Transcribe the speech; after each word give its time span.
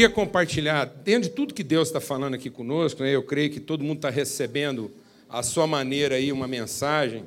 queria 0.00 0.14
compartilhar, 0.14 0.86
dentro 0.86 1.28
de 1.28 1.34
tudo 1.34 1.52
que 1.52 1.62
Deus 1.62 1.88
está 1.88 2.00
falando 2.00 2.32
aqui 2.32 2.48
conosco, 2.48 3.02
né, 3.02 3.14
eu 3.14 3.22
creio 3.22 3.50
que 3.50 3.60
todo 3.60 3.84
mundo 3.84 3.96
está 3.96 4.08
recebendo 4.08 4.90
a 5.28 5.42
sua 5.42 5.66
maneira 5.66 6.14
aí 6.14 6.32
uma 6.32 6.48
mensagem. 6.48 7.22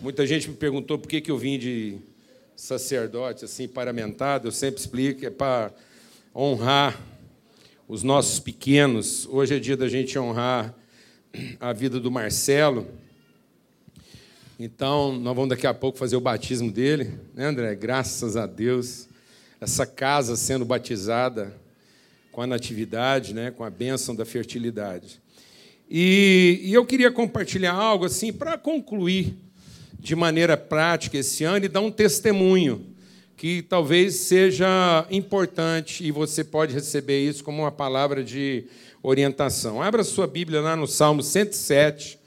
Muita 0.00 0.26
gente 0.26 0.50
me 0.50 0.56
perguntou 0.56 0.98
por 0.98 1.06
que, 1.06 1.20
que 1.20 1.30
eu 1.30 1.38
vim 1.38 1.56
de 1.56 1.96
sacerdote 2.56 3.44
assim 3.44 3.68
paramentado. 3.68 4.48
Eu 4.48 4.52
sempre 4.52 4.80
explico, 4.80 5.24
é 5.24 5.30
para 5.30 5.70
honrar 6.34 7.00
os 7.86 8.02
nossos 8.02 8.40
pequenos. 8.40 9.24
Hoje 9.30 9.54
é 9.54 9.60
dia 9.60 9.76
da 9.76 9.86
gente 9.86 10.18
honrar 10.18 10.74
a 11.60 11.72
vida 11.72 12.00
do 12.00 12.10
Marcelo. 12.10 12.88
Então, 14.58 15.12
nós 15.12 15.36
vamos 15.36 15.50
daqui 15.50 15.68
a 15.68 15.74
pouco 15.74 15.96
fazer 15.96 16.16
o 16.16 16.20
batismo 16.20 16.72
dele, 16.72 17.12
né, 17.32 17.44
André? 17.44 17.76
Graças 17.76 18.36
a 18.36 18.44
Deus. 18.44 19.06
Essa 19.60 19.86
casa 19.86 20.34
sendo 20.34 20.64
batizada 20.64 21.54
com 22.38 22.42
a 22.42 22.46
natividade, 22.46 23.34
né, 23.34 23.50
com 23.50 23.64
a 23.64 23.68
bênção 23.68 24.14
da 24.14 24.24
fertilidade. 24.24 25.20
E, 25.90 26.60
e 26.62 26.72
eu 26.72 26.86
queria 26.86 27.10
compartilhar 27.10 27.72
algo 27.72 28.04
assim 28.04 28.32
para 28.32 28.56
concluir 28.56 29.34
de 29.98 30.14
maneira 30.14 30.56
prática 30.56 31.18
esse 31.18 31.42
ano 31.42 31.64
e 31.64 31.68
dar 31.68 31.80
um 31.80 31.90
testemunho 31.90 32.94
que 33.36 33.60
talvez 33.62 34.14
seja 34.14 35.04
importante 35.10 36.04
e 36.04 36.12
você 36.12 36.44
pode 36.44 36.72
receber 36.72 37.28
isso 37.28 37.42
como 37.42 37.62
uma 37.62 37.72
palavra 37.72 38.22
de 38.22 38.66
orientação. 39.02 39.82
Abra 39.82 40.04
sua 40.04 40.28
Bíblia 40.28 40.60
lá 40.60 40.76
no 40.76 40.86
Salmo 40.86 41.24
107. 41.24 42.20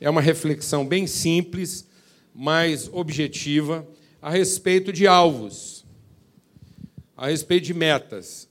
É 0.00 0.08
uma 0.08 0.20
reflexão 0.20 0.86
bem 0.86 1.08
simples, 1.08 1.88
mas 2.32 2.88
objetiva, 2.92 3.84
a 4.22 4.30
respeito 4.30 4.92
de 4.92 5.08
alvos, 5.08 5.84
a 7.16 7.26
respeito 7.26 7.64
de 7.64 7.74
metas. 7.74 8.46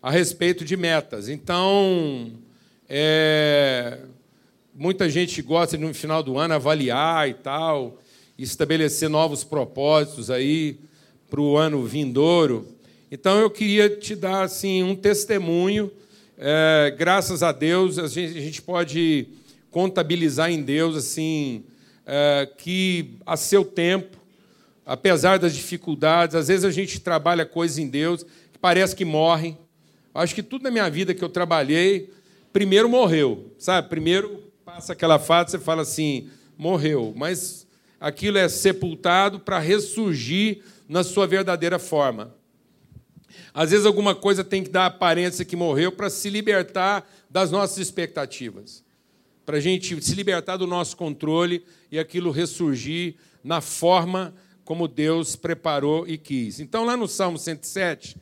A 0.00 0.10
respeito 0.10 0.64
de 0.64 0.76
metas. 0.76 1.28
Então, 1.28 2.32
é, 2.88 3.98
muita 4.72 5.10
gente 5.10 5.42
gosta 5.42 5.76
de, 5.76 5.84
no 5.84 5.92
final 5.92 6.22
do 6.22 6.38
ano, 6.38 6.54
avaliar 6.54 7.28
e 7.28 7.34
tal, 7.34 7.98
estabelecer 8.38 9.08
novos 9.08 9.42
propósitos 9.42 10.30
aí 10.30 10.78
para 11.28 11.40
o 11.40 11.56
ano 11.56 11.84
vindouro. 11.84 12.68
Então, 13.10 13.40
eu 13.40 13.50
queria 13.50 13.90
te 13.90 14.14
dar 14.14 14.42
assim 14.42 14.84
um 14.84 14.94
testemunho. 14.94 15.90
É, 16.38 16.94
graças 16.96 17.42
a 17.42 17.50
Deus, 17.50 17.98
a 17.98 18.06
gente, 18.06 18.38
a 18.38 18.40
gente, 18.40 18.62
pode 18.62 19.26
contabilizar 19.70 20.50
em 20.50 20.62
Deus 20.62 20.96
assim 20.96 21.64
é, 22.06 22.48
que 22.56 23.16
a 23.26 23.36
seu 23.36 23.64
tempo, 23.64 24.16
apesar 24.86 25.40
das 25.40 25.54
dificuldades, 25.54 26.36
às 26.36 26.46
vezes 26.46 26.64
a 26.64 26.70
gente 26.70 27.00
trabalha 27.00 27.44
coisas 27.44 27.78
em 27.78 27.88
Deus 27.88 28.22
que 28.52 28.58
parece 28.60 28.94
que 28.94 29.04
morrem. 29.04 29.58
Acho 30.18 30.34
que 30.34 30.42
tudo 30.42 30.62
na 30.62 30.70
minha 30.70 30.90
vida 30.90 31.14
que 31.14 31.22
eu 31.22 31.28
trabalhei, 31.28 32.10
primeiro 32.52 32.88
morreu, 32.88 33.54
sabe? 33.56 33.88
Primeiro 33.88 34.50
passa 34.64 34.92
aquela 34.92 35.16
fase, 35.16 35.52
você 35.52 35.58
fala 35.60 35.82
assim, 35.82 36.28
morreu, 36.56 37.14
mas 37.16 37.68
aquilo 38.00 38.36
é 38.36 38.48
sepultado 38.48 39.38
para 39.38 39.60
ressurgir 39.60 40.62
na 40.88 41.04
sua 41.04 41.24
verdadeira 41.24 41.78
forma. 41.78 42.34
Às 43.54 43.70
vezes 43.70 43.86
alguma 43.86 44.12
coisa 44.12 44.42
tem 44.42 44.64
que 44.64 44.70
dar 44.70 44.86
aparência 44.86 45.44
que 45.44 45.54
morreu 45.54 45.92
para 45.92 46.10
se 46.10 46.28
libertar 46.28 47.08
das 47.30 47.52
nossas 47.52 47.78
expectativas, 47.78 48.84
para 49.46 49.58
a 49.58 49.60
gente 49.60 50.02
se 50.02 50.16
libertar 50.16 50.56
do 50.56 50.66
nosso 50.66 50.96
controle 50.96 51.64
e 51.92 51.98
aquilo 51.98 52.32
ressurgir 52.32 53.14
na 53.44 53.60
forma 53.60 54.34
como 54.64 54.88
Deus 54.88 55.36
preparou 55.36 56.08
e 56.08 56.18
quis. 56.18 56.58
Então, 56.58 56.84
lá 56.84 56.96
no 56.96 57.06
Salmo 57.06 57.38
107, 57.38 58.16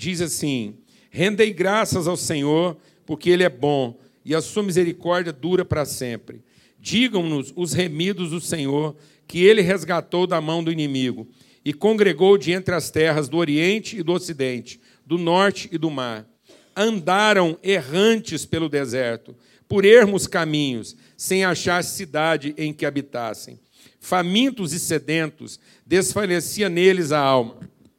diz 0.00 0.22
assim: 0.22 0.78
Rendei 1.10 1.52
graças 1.52 2.08
ao 2.08 2.16
Senhor, 2.16 2.78
porque 3.04 3.28
Ele 3.28 3.44
é 3.44 3.50
bom 3.50 4.00
e 4.24 4.34
a 4.34 4.40
sua 4.40 4.62
misericórdia 4.62 5.32
dura 5.32 5.64
para 5.64 5.84
sempre. 5.84 6.42
Digam-nos 6.78 7.52
os 7.54 7.74
remidos 7.74 8.30
do 8.30 8.40
Senhor, 8.40 8.96
que 9.28 9.44
Ele 9.44 9.60
resgatou 9.60 10.26
da 10.26 10.40
mão 10.40 10.64
do 10.64 10.72
inimigo 10.72 11.28
e 11.62 11.74
congregou 11.74 12.38
de 12.38 12.52
entre 12.52 12.74
as 12.74 12.90
terras 12.90 13.28
do 13.28 13.36
Oriente 13.36 13.98
e 13.98 14.02
do 14.02 14.12
Ocidente, 14.12 14.80
do 15.04 15.18
Norte 15.18 15.68
e 15.70 15.76
do 15.76 15.90
Mar. 15.90 16.26
Andaram 16.74 17.58
errantes 17.62 18.46
pelo 18.46 18.68
deserto, 18.68 19.36
por 19.68 19.84
ermos 19.84 20.26
caminhos, 20.26 20.96
sem 21.14 21.44
achar 21.44 21.84
cidade 21.84 22.54
em 22.56 22.72
que 22.72 22.86
habitassem. 22.86 23.60
Famintos 24.00 24.72
e 24.72 24.78
sedentos, 24.78 25.60
desfalecia 25.84 26.70
neles 26.70 27.12
a 27.12 27.18
alma. 27.18 27.56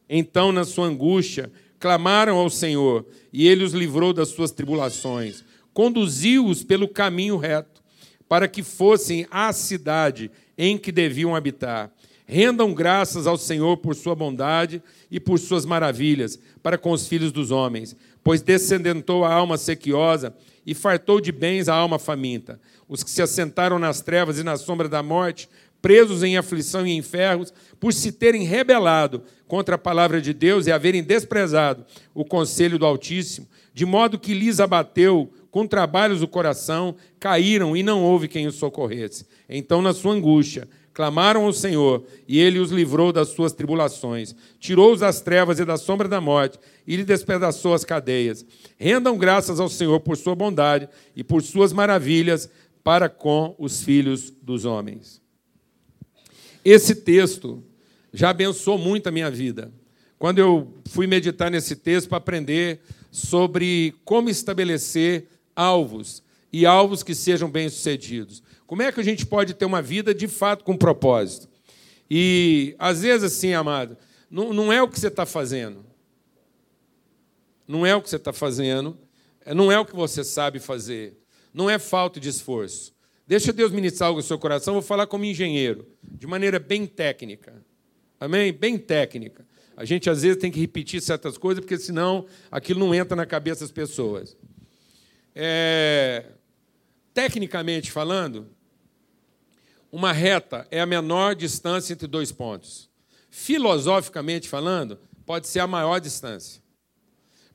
Então, 0.09 0.51
na 0.51 0.65
sua 0.65 0.87
angústia, 0.87 1.49
clamaram 1.81 2.37
ao 2.37 2.49
Senhor, 2.49 3.03
e 3.33 3.47
ele 3.47 3.63
os 3.63 3.73
livrou 3.73 4.13
das 4.13 4.29
suas 4.29 4.51
tribulações. 4.51 5.43
Conduziu-os 5.73 6.63
pelo 6.63 6.87
caminho 6.87 7.37
reto, 7.37 7.81
para 8.29 8.47
que 8.47 8.61
fossem 8.61 9.25
à 9.31 9.51
cidade 9.51 10.31
em 10.55 10.77
que 10.77 10.91
deviam 10.91 11.35
habitar. 11.35 11.91
Rendam 12.25 12.73
graças 12.73 13.27
ao 13.27 13.37
Senhor 13.37 13.75
por 13.77 13.95
sua 13.95 14.15
bondade 14.15 14.81
e 15.09 15.19
por 15.19 15.37
suas 15.37 15.65
maravilhas 15.65 16.39
para 16.63 16.77
com 16.77 16.91
os 16.91 17.07
filhos 17.07 17.31
dos 17.31 17.51
homens, 17.51 17.93
pois 18.23 18.41
descendentou 18.41 19.25
a 19.25 19.33
alma 19.33 19.57
sequiosa 19.57 20.33
e 20.65 20.73
fartou 20.73 21.19
de 21.19 21.31
bens 21.31 21.67
a 21.67 21.73
alma 21.73 21.97
faminta. 21.97 22.59
Os 22.87 23.03
que 23.03 23.09
se 23.09 23.21
assentaram 23.21 23.79
nas 23.79 24.01
trevas 24.01 24.37
e 24.37 24.43
na 24.43 24.55
sombra 24.55 24.87
da 24.87 25.01
morte 25.01 25.49
presos 25.81 26.23
em 26.23 26.37
aflição 26.37 26.85
e 26.85 26.91
em 26.91 27.01
ferros, 27.01 27.53
por 27.79 27.93
se 27.93 28.11
terem 28.11 28.43
rebelado 28.43 29.23
contra 29.47 29.75
a 29.75 29.79
palavra 29.79 30.21
de 30.21 30.33
Deus 30.33 30.67
e 30.67 30.71
haverem 30.71 31.03
desprezado 31.03 31.85
o 32.13 32.23
conselho 32.23 32.77
do 32.77 32.85
Altíssimo, 32.85 33.47
de 33.73 33.85
modo 33.85 34.19
que 34.19 34.33
lhes 34.33 34.59
abateu 34.59 35.31
com 35.49 35.67
trabalhos 35.67 36.21
o 36.21 36.27
coração, 36.27 36.95
caíram 37.19 37.75
e 37.75 37.83
não 37.83 38.03
houve 38.03 38.27
quem 38.27 38.47
os 38.47 38.55
socorresse. 38.55 39.25
Então, 39.49 39.81
na 39.81 39.93
sua 39.93 40.13
angústia, 40.13 40.67
clamaram 40.93 41.45
ao 41.45 41.53
Senhor, 41.53 42.05
e 42.27 42.39
ele 42.39 42.59
os 42.59 42.71
livrou 42.71 43.11
das 43.11 43.29
suas 43.29 43.53
tribulações, 43.53 44.35
tirou-os 44.59 44.99
das 44.99 45.21
trevas 45.21 45.59
e 45.59 45.65
da 45.65 45.77
sombra 45.77 46.07
da 46.07 46.21
morte, 46.21 46.59
e 46.85 46.95
lhe 46.95 47.03
despedaçou 47.03 47.73
as 47.73 47.85
cadeias. 47.85 48.45
Rendam 48.77 49.17
graças 49.17 49.59
ao 49.59 49.69
Senhor 49.69 49.99
por 49.99 50.17
sua 50.17 50.35
bondade 50.35 50.87
e 51.15 51.23
por 51.23 51.41
suas 51.41 51.73
maravilhas 51.73 52.49
para 52.83 53.07
com 53.09 53.55
os 53.57 53.83
filhos 53.83 54.31
dos 54.41 54.65
homens. 54.65 55.20
Esse 56.63 56.95
texto 56.95 57.63
já 58.13 58.29
abençoou 58.29 58.77
muito 58.77 59.07
a 59.07 59.11
minha 59.11 59.31
vida. 59.31 59.71
Quando 60.19 60.39
eu 60.39 60.73
fui 60.89 61.07
meditar 61.07 61.49
nesse 61.49 61.75
texto 61.75 62.09
para 62.09 62.17
aprender 62.17 62.81
sobre 63.09 63.95
como 64.05 64.29
estabelecer 64.29 65.27
alvos 65.55 66.23
e 66.51 66.65
alvos 66.65 67.03
que 67.03 67.15
sejam 67.15 67.49
bem-sucedidos. 67.49 68.43
Como 68.67 68.81
é 68.81 68.91
que 68.91 68.99
a 68.99 69.03
gente 69.03 69.25
pode 69.25 69.53
ter 69.53 69.65
uma 69.65 69.81
vida 69.81 70.13
de 70.13 70.27
fato 70.27 70.63
com 70.63 70.77
propósito? 70.77 71.49
E 72.09 72.75
às 72.77 73.01
vezes, 73.01 73.23
assim, 73.23 73.53
amado, 73.53 73.97
não, 74.29 74.53
não 74.53 74.71
é 74.71 74.81
o 74.81 74.87
que 74.87 74.99
você 74.99 75.07
está 75.07 75.25
fazendo. 75.25 75.85
Não 77.67 77.85
é 77.85 77.95
o 77.95 78.01
que 78.01 78.09
você 78.09 78.17
está 78.17 78.33
fazendo. 78.33 78.97
Não 79.45 79.71
é 79.71 79.79
o 79.79 79.85
que 79.85 79.95
você 79.95 80.23
sabe 80.23 80.59
fazer. 80.59 81.17
Não 81.53 81.69
é 81.69 81.79
falta 81.79 82.19
de 82.19 82.29
esforço. 82.29 82.93
Deixa 83.31 83.53
Deus 83.53 83.71
ministrar 83.71 84.09
algo 84.09 84.19
no 84.19 84.27
seu 84.27 84.37
coração. 84.37 84.73
Vou 84.73 84.81
falar 84.81 85.07
como 85.07 85.23
engenheiro, 85.23 85.87
de 86.03 86.27
maneira 86.27 86.59
bem 86.59 86.85
técnica. 86.85 87.63
Amém? 88.19 88.51
Bem 88.51 88.77
técnica. 88.77 89.47
A 89.77 89.85
gente 89.85 90.09
às 90.09 90.23
vezes 90.23 90.35
tem 90.35 90.51
que 90.51 90.59
repetir 90.59 91.01
certas 91.01 91.37
coisas, 91.37 91.61
porque 91.63 91.77
senão 91.77 92.25
aquilo 92.51 92.81
não 92.81 92.93
entra 92.93 93.15
na 93.15 93.25
cabeça 93.25 93.61
das 93.61 93.71
pessoas. 93.71 94.35
É... 95.33 96.25
Tecnicamente 97.13 97.89
falando, 97.89 98.49
uma 99.89 100.11
reta 100.11 100.67
é 100.69 100.81
a 100.81 100.85
menor 100.85 101.33
distância 101.33 101.93
entre 101.93 102.07
dois 102.07 102.33
pontos. 102.33 102.89
Filosoficamente 103.29 104.49
falando, 104.49 104.99
pode 105.25 105.47
ser 105.47 105.61
a 105.61 105.67
maior 105.67 106.01
distância. 106.01 106.61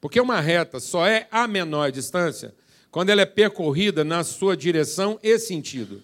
Porque 0.00 0.18
uma 0.18 0.40
reta 0.40 0.80
só 0.80 1.06
é 1.06 1.28
a 1.30 1.46
menor 1.46 1.92
distância 1.92 2.54
quando 2.96 3.10
ela 3.10 3.20
é 3.20 3.26
percorrida 3.26 4.02
na 4.02 4.24
sua 4.24 4.56
direção 4.56 5.20
e 5.22 5.38
sentido. 5.38 6.02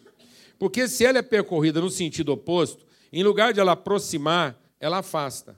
Porque 0.58 0.86
se 0.86 1.06
ela 1.06 1.20
é 1.20 1.22
percorrida 1.22 1.80
no 1.80 1.88
sentido 1.88 2.32
oposto, 2.32 2.84
em 3.10 3.24
lugar 3.24 3.54
de 3.54 3.60
ela 3.60 3.72
aproximar, 3.72 4.60
ela 4.78 4.98
afasta. 4.98 5.56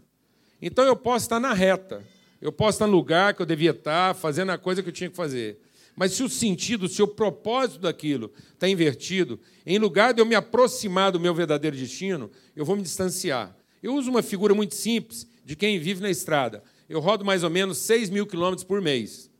Então 0.63 0.85
eu 0.85 0.95
posso 0.95 1.25
estar 1.25 1.41
na 1.41 1.53
reta, 1.53 2.05
eu 2.41 2.53
posso 2.53 2.77
estar 2.77 2.87
no 2.87 2.93
lugar 2.93 3.35
que 3.35 3.43
eu 3.43 3.47
devia 3.47 3.73
estar, 3.73 4.15
fazendo 4.15 4.53
a 4.53 4.59
coisa 4.59 4.81
que 4.81 4.91
eu 4.91 4.93
tinha 4.93 5.11
que 5.11 5.17
fazer. 5.17 5.59
Mas 5.97 6.13
se 6.13 6.23
o 6.23 6.29
sentido, 6.29 6.87
se 6.87 7.03
o 7.03 7.09
propósito 7.09 7.81
daquilo 7.81 8.33
está 8.53 8.69
invertido, 8.69 9.41
em 9.67 9.77
lugar 9.77 10.15
de 10.15 10.23
eu 10.23 10.27
me 10.27 10.37
aproximar 10.37 11.11
do 11.11 11.19
meu 11.19 11.35
verdadeiro 11.35 11.77
destino, 11.77 12.31
eu 12.55 12.65
vou 12.65 12.77
me 12.77 12.83
distanciar. 12.83 13.57
Eu 13.83 13.97
uso 13.97 14.09
uma 14.09 14.23
figura 14.23 14.55
muito 14.55 14.77
simples 14.77 15.27
de 15.45 15.57
quem 15.57 15.81
vive 15.81 16.01
na 16.01 16.11
estrada. 16.11 16.63
Eu 16.89 17.01
rodo 17.01 17.25
mais 17.25 17.43
ou 17.43 17.51
menos 17.51 17.79
6 17.79 18.09
mil 18.09 18.25
quilômetros 18.25 18.63
por 18.63 18.81
mês. 18.81 19.34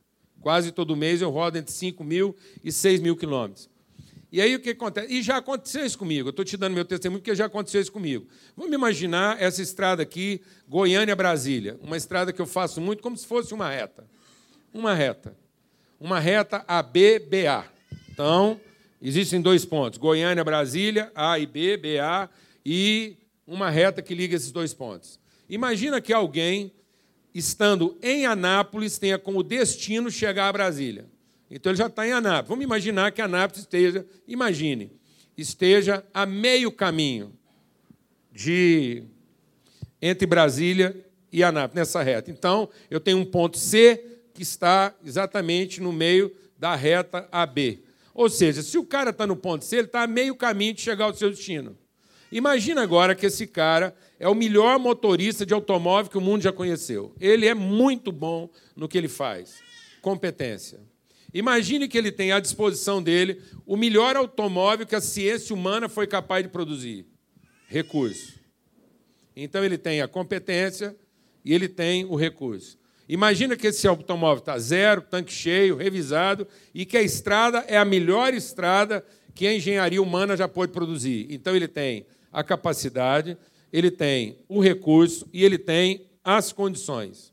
Quase 0.45 0.73
todo 0.73 0.95
mês 0.95 1.23
eu 1.23 1.31
rodo 1.31 1.57
entre 1.57 1.73
5 1.73 2.05
mil 2.05 2.37
e 2.63 2.71
6 2.71 3.01
mil 3.01 3.17
quilômetros. 3.17 3.71
E 4.31 4.43
aí 4.43 4.55
o 4.55 4.61
que 4.61 4.71
acontece? 4.71 5.11
E 5.11 5.23
já 5.23 5.39
aconteceu 5.39 5.87
isso 5.87 5.97
comigo. 5.97 6.29
Eu 6.29 6.31
estou 6.33 6.45
te 6.45 6.55
dando 6.59 6.75
meu 6.75 6.85
testemunho 6.85 7.23
porque 7.23 7.35
já 7.35 7.47
aconteceu 7.47 7.81
isso 7.81 7.91
comigo. 7.91 8.27
Vamos 8.55 8.75
imaginar 8.75 9.41
essa 9.41 9.63
estrada 9.63 10.03
aqui, 10.03 10.43
Goiânia-Brasília. 10.69 11.79
Uma 11.81 11.97
estrada 11.97 12.31
que 12.31 12.43
eu 12.43 12.47
faço 12.47 12.79
muito 12.79 13.03
como 13.03 13.17
se 13.17 13.27
fosse 13.27 13.55
uma 13.55 13.71
reta. 13.71 14.07
Uma 14.71 14.93
reta. 14.93 15.35
Uma 15.99 16.21
reta 16.21 16.63
AB-BA. 16.69 17.65
Então, 18.11 18.61
existem 19.01 19.41
dois 19.41 19.65
pontos: 19.65 19.99
Goiânia-Brasília, 19.99 21.11
A 21.15 21.39
e 21.39 21.47
B, 21.47 21.79
BA, 21.79 22.29
e 22.67 23.17
uma 23.47 23.71
reta 23.71 24.03
que 24.03 24.15
liga 24.15 24.37
esses 24.37 24.53
dois 24.53 24.75
pontos. 24.75 25.19
Imagina 25.49 26.03
que 26.03 26.13
alguém, 26.13 26.71
estando 27.35 27.99
em 28.01 28.27
Anápolis, 28.27 28.99
tenha 28.99 29.19
como 29.19 29.43
destino 29.43 30.11
chegar 30.11 30.49
a 30.49 30.53
Brasília. 30.53 31.07
Então 31.51 31.71
ele 31.71 31.79
já 31.79 31.87
está 31.87 32.07
em 32.07 32.13
Anápolis. 32.13 32.49
Vamos 32.49 32.65
imaginar 32.65 33.13
que 33.13 33.21
Anápolis 33.21 33.63
esteja, 33.63 34.07
imagine, 34.27 34.93
esteja 35.37 36.05
a 36.15 36.25
meio 36.25 36.71
caminho 36.71 37.33
de 38.33 39.03
entre 40.01 40.27
Brasília 40.27 41.05
e 41.33 41.43
Anápolis, 41.43 41.75
nessa 41.75 42.03
reta. 42.03 42.31
Então, 42.31 42.69
eu 42.91 43.01
tenho 43.01 43.19
um 43.19 43.25
ponto 43.25 43.59
C 43.59 44.21
que 44.35 44.43
está 44.43 44.95
exatamente 45.05 45.81
no 45.81 45.93
meio 45.93 46.31
da 46.59 46.75
reta 46.75 47.29
AB. 47.33 47.83
Ou 48.13 48.29
seja, 48.29 48.63
se 48.63 48.79
o 48.79 48.85
cara 48.85 49.11
está 49.11 49.27
no 49.27 49.35
ponto 49.35 49.65
C, 49.65 49.77
ele 49.77 49.87
está 49.87 50.03
a 50.03 50.07
meio 50.07 50.37
caminho 50.37 50.75
de 50.75 50.81
chegar 50.81 51.07
ao 51.07 51.15
seu 51.15 51.31
destino. 51.31 51.77
Imagina 52.35 52.83
agora 52.83 53.15
que 53.15 53.27
esse 53.27 53.47
cara 53.47 53.95
é 54.19 54.29
o 54.29 54.35
melhor 54.35 54.77
motorista 54.77 55.47
de 55.47 55.55
automóvel 55.55 56.11
que 56.11 56.19
o 56.19 56.21
mundo 56.21 56.43
já 56.43 56.53
conheceu. 56.53 57.15
Ele 57.21 57.47
é 57.47 57.55
muito 57.55 58.11
bom 58.11 58.51
no 58.75 58.89
que 58.89 58.99
ele 58.99 59.07
faz. 59.07 59.63
Competência. 60.03 60.81
Imagine 61.33 61.87
que 61.87 61.97
ele 61.97 62.11
tem 62.11 62.33
à 62.33 62.41
disposição 62.41 63.01
dele 63.01 63.41
o 63.65 63.77
melhor 63.77 64.17
automóvel 64.17 64.85
que 64.85 64.97
a 64.97 65.01
ciência 65.01 65.55
humana 65.55 65.89
foi 65.89 66.09
capaz 66.09 66.43
de 66.43 66.49
produzir: 66.49 67.07
recurso. 67.69 68.35
Então 69.37 69.65
ele 69.65 69.79
tem 69.79 70.03
a 70.03 70.09
competência 70.09 70.97
e 71.45 71.55
ele 71.55 71.69
tem 71.69 72.05
o 72.05 72.17
recurso. 72.17 72.77
Imagina 73.09 73.57
que 73.57 73.69
esse 73.69 73.87
automóvel 73.87 74.41
está 74.41 74.59
zero, 74.59 75.03
tanque 75.03 75.33
cheio, 75.33 75.77
revisado, 75.77 76.49
e 76.75 76.85
que 76.85 76.97
a 76.97 77.03
estrada 77.03 77.65
é 77.69 77.77
a 77.77 77.85
melhor 77.85 78.35
estrada 78.35 79.07
que 79.35 79.47
a 79.47 79.55
engenharia 79.55 80.03
humana 80.03 80.37
já 80.37 80.49
pôde 80.49 80.73
produzir. 80.73 81.29
Então 81.31 81.55
ele 81.55 81.69
tem 81.69 82.07
a 82.35 82.43
capacidade, 82.43 83.39
ele 83.73 83.91
tem 83.91 84.37
o 84.49 84.61
recurso 84.61 85.27
e 85.33 85.45
ele 85.45 85.57
tem 85.57 86.07
as 86.23 86.53
condições. 86.53 87.33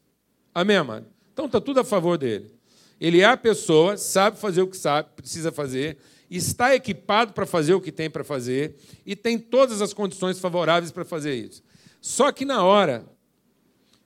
Amém, 0.53 0.81
mano? 0.83 1.07
Então 1.33 1.47
está 1.47 1.59
tudo 1.59 1.79
a 1.79 1.83
favor 1.83 2.17
dele. 2.17 2.53
Ele 2.99 3.21
é 3.21 3.25
a 3.25 3.35
pessoa, 3.35 3.97
sabe 3.97 4.37
fazer 4.37 4.61
o 4.61 4.67
que 4.67 4.77
sabe, 4.77 5.09
precisa 5.15 5.51
fazer, 5.51 5.97
está 6.29 6.75
equipado 6.75 7.33
para 7.33 7.47
fazer 7.47 7.73
o 7.73 7.81
que 7.81 7.91
tem 7.91 8.11
para 8.11 8.23
fazer 8.23 8.75
e 9.03 9.15
tem 9.15 9.39
todas 9.39 9.81
as 9.81 9.91
condições 9.91 10.39
favoráveis 10.39 10.91
para 10.91 11.03
fazer 11.03 11.33
isso. 11.33 11.63
Só 11.99 12.31
que 12.31 12.45
na 12.45 12.63
hora 12.63 13.03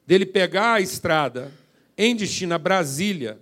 dele 0.07 0.25
pegar 0.25 0.75
a 0.75 0.81
estrada 0.81 1.51
em 1.97 2.15
destino 2.15 2.55
a 2.55 2.57
Brasília, 2.57 3.37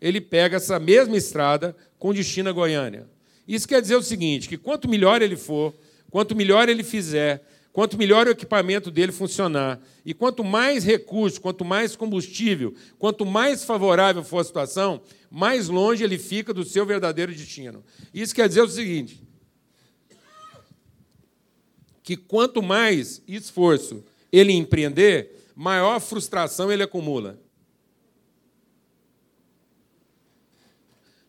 ele 0.00 0.20
pega 0.20 0.56
essa 0.56 0.80
mesma 0.80 1.16
estrada 1.16 1.76
com 1.98 2.12
destino 2.12 2.48
a 2.50 2.52
Goiânia. 2.52 3.08
Isso 3.46 3.68
quer 3.68 3.80
dizer 3.80 3.96
o 3.96 4.02
seguinte, 4.02 4.48
que 4.48 4.58
quanto 4.58 4.88
melhor 4.88 5.22
ele 5.22 5.36
for, 5.36 5.74
quanto 6.10 6.34
melhor 6.34 6.68
ele 6.68 6.82
fizer, 6.82 7.42
Quanto 7.78 7.96
melhor 7.96 8.26
o 8.26 8.30
equipamento 8.30 8.90
dele 8.90 9.12
funcionar, 9.12 9.80
e 10.04 10.12
quanto 10.12 10.42
mais 10.42 10.82
recurso, 10.82 11.40
quanto 11.40 11.64
mais 11.64 11.94
combustível, 11.94 12.74
quanto 12.98 13.24
mais 13.24 13.62
favorável 13.62 14.24
for 14.24 14.40
a 14.40 14.44
situação, 14.44 15.00
mais 15.30 15.68
longe 15.68 16.02
ele 16.02 16.18
fica 16.18 16.52
do 16.52 16.64
seu 16.64 16.84
verdadeiro 16.84 17.32
destino. 17.32 17.84
Isso 18.12 18.34
quer 18.34 18.48
dizer 18.48 18.62
o 18.62 18.68
seguinte: 18.68 19.22
que 22.02 22.16
quanto 22.16 22.60
mais 22.60 23.22
esforço 23.28 24.04
ele 24.32 24.52
empreender, 24.52 25.46
maior 25.54 26.00
frustração 26.00 26.72
ele 26.72 26.82
acumula. 26.82 27.38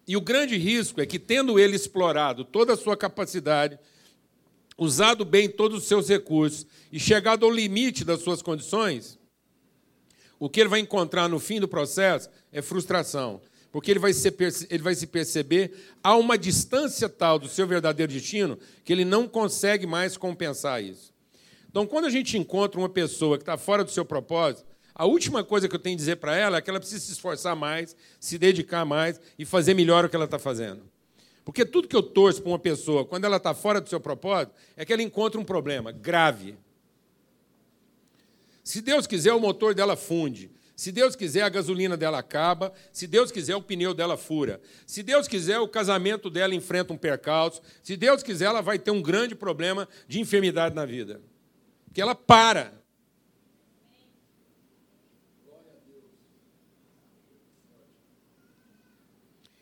E 0.08 0.18
o 0.18 0.22
grande 0.22 0.58
risco 0.58 1.00
é 1.00 1.06
que, 1.06 1.20
tendo 1.20 1.60
ele 1.60 1.76
explorado 1.76 2.44
toda 2.44 2.74
a 2.74 2.78
sua 2.78 2.98
capacidade, 2.98 3.78
usado 4.80 5.26
bem 5.26 5.50
todos 5.50 5.80
os 5.80 5.88
seus 5.88 6.08
recursos 6.08 6.66
e 6.92 7.00
chegado 7.00 7.46
ao 7.46 7.52
limite 7.52 8.06
das 8.06 8.22
suas 8.22 8.42
condições, 8.42 9.20
o 10.40 10.50
que 10.50 10.62
ele 10.62 10.70
vai 10.70 10.80
encontrar 10.80 11.28
no 11.28 11.38
fim 11.38 11.60
do 11.60 11.68
processo 11.68 12.30
é 12.52 12.62
frustração. 12.62 13.42
Porque 13.72 13.92
ele 13.92 14.00
vai, 14.00 14.14
se, 14.14 14.34
ele 14.70 14.82
vai 14.82 14.96
se 14.96 15.06
perceber 15.06 15.74
a 16.02 16.16
uma 16.16 16.38
distância 16.38 17.08
tal 17.08 17.38
do 17.38 17.48
seu 17.48 17.68
verdadeiro 17.68 18.12
destino 18.12 18.58
que 18.84 18.92
ele 18.92 19.06
não 19.06 19.28
consegue 19.28 19.86
mais 19.86 20.18
compensar 20.18 20.84
isso. 20.84 21.14
Então, 21.70 21.86
quando 21.86 22.06
a 22.06 22.10
gente 22.10 22.36
encontra 22.36 22.80
uma 22.80 22.90
pessoa 22.90 23.38
que 23.38 23.44
está 23.44 23.58
fora 23.58 23.84
do 23.84 23.92
seu 23.92 24.04
propósito, 24.04 24.66
a 24.96 25.06
última 25.06 25.44
coisa 25.44 25.70
que 25.70 25.76
eu 25.76 25.80
tenho 25.80 25.96
a 25.96 25.98
dizer 25.98 26.16
para 26.16 26.36
ela 26.36 26.58
é 26.58 26.62
que 26.62 26.70
ela 26.70 26.80
precisa 26.80 27.06
se 27.06 27.12
esforçar 27.12 27.56
mais, 27.56 27.96
se 28.20 28.40
dedicar 28.40 28.86
mais 28.86 29.22
e 29.38 29.46
fazer 29.46 29.76
melhor 29.76 30.04
o 30.06 30.10
que 30.10 30.16
ela 30.16 30.26
está 30.26 30.40
fazendo. 30.40 30.82
Porque 31.50 31.66
tudo 31.66 31.88
que 31.88 31.96
eu 31.96 32.04
torço 32.04 32.44
para 32.44 32.52
uma 32.52 32.60
pessoa, 32.60 33.04
quando 33.04 33.26
ela 33.26 33.38
está 33.38 33.56
fora 33.56 33.82
do 33.82 33.90
seu 33.90 34.00
propósito, 34.00 34.54
é 34.78 34.86
que 34.86 34.94
ela 34.94 35.02
encontra 35.02 35.42
um 35.42 35.44
problema 35.44 35.92
grave. 35.92 36.56
Se 38.64 38.84
Deus 38.84 39.08
quiser, 39.08 39.34
o 39.34 39.40
motor 39.40 39.74
dela 39.74 39.96
funde. 39.96 40.52
Se 40.76 40.92
Deus 40.92 41.16
quiser, 41.16 41.42
a 41.42 41.50
gasolina 41.50 41.98
dela 41.98 42.20
acaba. 42.20 42.72
Se 42.94 43.08
Deus 43.08 43.32
quiser, 43.32 43.56
o 43.56 43.64
pneu 43.64 43.96
dela 43.96 44.16
fura. 44.16 44.62
Se 44.86 45.02
Deus 45.02 45.28
quiser, 45.28 45.58
o 45.60 45.68
casamento 45.68 46.30
dela 46.30 46.54
enfrenta 46.54 46.94
um 46.94 46.98
percalço. 46.98 47.64
Se 47.82 47.98
Deus 47.98 48.22
quiser, 48.22 48.46
ela 48.46 48.62
vai 48.62 48.78
ter 48.78 48.92
um 48.92 49.02
grande 49.02 49.34
problema 49.34 49.90
de 50.08 50.20
enfermidade 50.20 50.76
na 50.76 50.86
vida. 50.86 51.20
Porque 51.86 52.00
ela 52.00 52.14
para. 52.14 52.79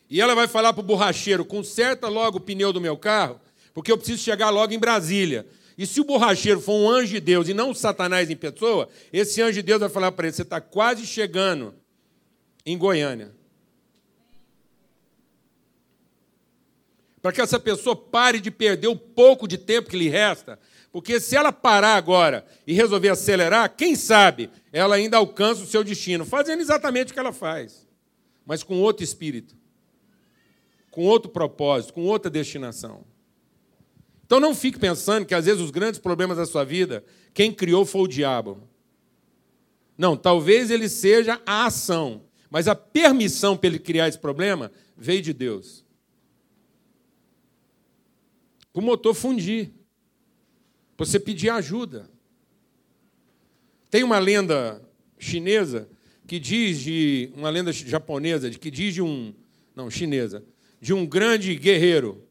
E 0.10 0.22
ela 0.22 0.36
vai 0.36 0.48
falar 0.48 0.74
para 0.74 0.82
o 0.82 0.86
borracheiro: 0.86 1.44
conserta 1.44 2.08
logo 2.08 2.38
o 2.38 2.42
pneu 2.42 2.72
do 2.72 2.82
meu 2.82 2.98
carro, 2.98 3.40
porque 3.74 3.92
eu 3.92 3.98
preciso 3.98 4.24
chegar 4.24 4.50
logo 4.50 4.74
em 4.74 4.80
Brasília. 4.80 5.46
E 5.78 5.86
se 5.86 6.02
o 6.02 6.06
borracheiro 6.06 6.60
for 6.60 6.74
um 6.74 6.90
anjo 6.90 7.14
de 7.14 7.20
Deus 7.20 7.48
e 7.48 7.54
não 7.54 7.70
um 7.70 7.76
Satanás 7.76 8.30
em 8.30 8.36
pessoa, 8.36 8.90
esse 9.14 9.42
anjo 9.42 9.54
de 9.54 9.62
Deus 9.62 9.80
vai 9.80 9.90
falar 9.90 10.12
para 10.12 10.28
ele: 10.28 10.36
você 10.36 10.42
está 10.42 10.62
quase 10.62 11.06
chegando 11.06 11.76
em 12.66 12.78
Goiânia. 12.78 13.36
Para 17.22 17.34
que 17.34 17.42
essa 17.42 17.60
pessoa 17.60 17.96
pare 17.96 18.40
de 18.40 18.50
perder 18.50 18.88
o 18.88 18.96
pouco 18.96 19.48
de 19.48 19.58
tempo 19.58 19.90
que 19.90 19.98
lhe 19.98 20.08
resta, 20.08 20.58
porque 20.92 21.20
se 21.20 21.36
ela 21.36 21.52
parar 21.52 21.96
agora 21.96 22.46
e 22.66 22.74
resolver 22.74 23.10
acelerar, 23.10 23.76
quem 23.76 23.96
sabe 23.96 24.50
ela 24.72 24.96
ainda 24.96 25.18
alcança 25.18 25.62
o 25.62 25.68
seu 25.68 25.84
destino, 25.84 26.26
fazendo 26.26 26.62
exatamente 26.62 27.12
o 27.12 27.14
que 27.14 27.20
ela 27.20 27.34
faz, 27.34 27.86
mas 28.46 28.64
com 28.64 28.80
outro 28.80 29.04
espírito 29.04 29.58
com 30.98 31.04
outro 31.04 31.30
propósito, 31.30 31.94
com 31.94 32.06
outra 32.06 32.28
destinação. 32.28 33.06
Então 34.26 34.40
não 34.40 34.56
fique 34.56 34.80
pensando 34.80 35.28
que 35.28 35.36
às 35.36 35.46
vezes 35.46 35.62
os 35.62 35.70
grandes 35.70 36.00
problemas 36.00 36.38
da 36.38 36.46
sua 36.48 36.64
vida, 36.64 37.06
quem 37.36 37.54
criou 37.54 37.86
foi 37.86 38.02
o 38.02 38.08
diabo. 38.08 38.68
Não, 39.96 40.18
talvez 40.18 40.72
ele 40.72 40.90
seja 40.90 41.40
a 41.46 41.68
ação, 41.68 42.24
mas 42.50 42.68
a 42.68 42.74
permissão 42.74 43.56
para 43.56 43.68
ele 43.68 43.78
criar 43.78 44.08
esse 44.08 44.18
problema 44.18 44.72
veio 44.98 45.22
de 45.22 45.34
Deus. 45.34 45.86
O 48.74 48.82
motor 48.82 49.14
fundir, 49.14 49.72
você 50.98 51.20
pedir 51.20 51.52
ajuda. 51.52 52.10
Tem 53.92 54.02
uma 54.02 54.18
lenda 54.18 54.82
chinesa 55.20 55.88
que 56.26 56.40
diz 56.40 56.80
de 56.80 57.32
uma 57.36 57.52
lenda 57.52 57.72
japonesa 57.72 58.50
que 58.50 58.72
diz 58.72 58.96
de 58.96 59.02
um 59.04 59.32
não 59.76 59.92
chinesa 59.92 60.44
de 60.80 60.94
um 60.94 61.06
grande 61.06 61.56
guerreiro. 61.56 62.24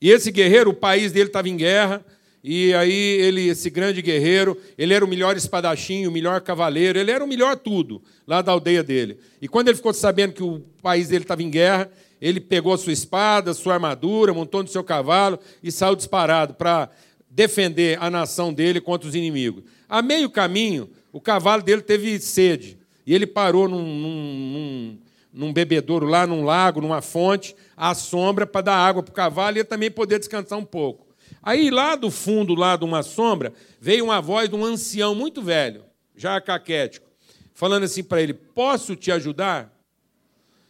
E 0.00 0.10
esse 0.10 0.30
guerreiro, 0.30 0.70
o 0.70 0.74
país 0.74 1.12
dele 1.12 1.28
estava 1.28 1.48
em 1.48 1.56
guerra, 1.56 2.04
e 2.42 2.72
aí 2.72 2.92
ele, 2.92 3.48
esse 3.48 3.68
grande 3.68 4.00
guerreiro, 4.00 4.56
ele 4.78 4.94
era 4.94 5.04
o 5.04 5.08
melhor 5.08 5.36
espadachim, 5.36 6.06
o 6.06 6.10
melhor 6.10 6.40
cavaleiro, 6.40 6.98
ele 6.98 7.10
era 7.10 7.22
o 7.22 7.28
melhor 7.28 7.56
tudo 7.56 8.02
lá 8.26 8.40
da 8.40 8.52
aldeia 8.52 8.82
dele. 8.82 9.18
E 9.42 9.46
quando 9.46 9.68
ele 9.68 9.76
ficou 9.76 9.92
sabendo 9.92 10.32
que 10.32 10.42
o 10.42 10.60
país 10.82 11.08
dele 11.08 11.24
estava 11.24 11.42
em 11.42 11.50
guerra, 11.50 11.90
ele 12.20 12.40
pegou 12.40 12.76
sua 12.78 12.92
espada, 12.92 13.52
sua 13.52 13.74
armadura, 13.74 14.32
montou 14.32 14.62
no 14.62 14.68
seu 14.68 14.82
cavalo 14.82 15.38
e 15.62 15.70
saiu 15.70 15.94
disparado 15.94 16.54
para 16.54 16.90
defender 17.30 17.98
a 18.00 18.10
nação 18.10 18.52
dele 18.52 18.80
contra 18.80 19.08
os 19.08 19.14
inimigos. 19.14 19.64
A 19.88 20.00
meio 20.02 20.30
caminho, 20.30 20.90
o 21.12 21.20
cavalo 21.20 21.62
dele 21.62 21.82
teve 21.82 22.18
sede 22.20 22.78
e 23.06 23.14
ele 23.14 23.26
parou 23.26 23.68
num, 23.68 23.82
num, 23.82 24.12
num 24.12 24.98
num 25.32 25.52
bebedouro 25.52 26.06
lá, 26.06 26.26
num 26.26 26.44
lago, 26.44 26.80
numa 26.80 27.00
fonte, 27.00 27.54
à 27.76 27.94
sombra 27.94 28.46
para 28.46 28.62
dar 28.62 28.76
água 28.76 29.02
para 29.02 29.10
o 29.10 29.14
cavalo 29.14 29.58
e 29.58 29.64
também 29.64 29.90
poder 29.90 30.18
descansar 30.18 30.58
um 30.58 30.64
pouco. 30.64 31.06
Aí, 31.42 31.70
lá 31.70 31.94
do 31.94 32.10
fundo, 32.10 32.54
lá 32.54 32.76
de 32.76 32.84
uma 32.84 33.02
sombra, 33.02 33.52
veio 33.80 34.04
uma 34.04 34.20
voz 34.20 34.48
de 34.48 34.56
um 34.56 34.64
ancião 34.64 35.14
muito 35.14 35.40
velho, 35.40 35.84
já 36.16 36.40
caquético, 36.40 37.08
falando 37.54 37.84
assim 37.84 38.02
para 38.02 38.20
ele: 38.20 38.34
Posso 38.34 38.96
te 38.96 39.10
ajudar? 39.12 39.72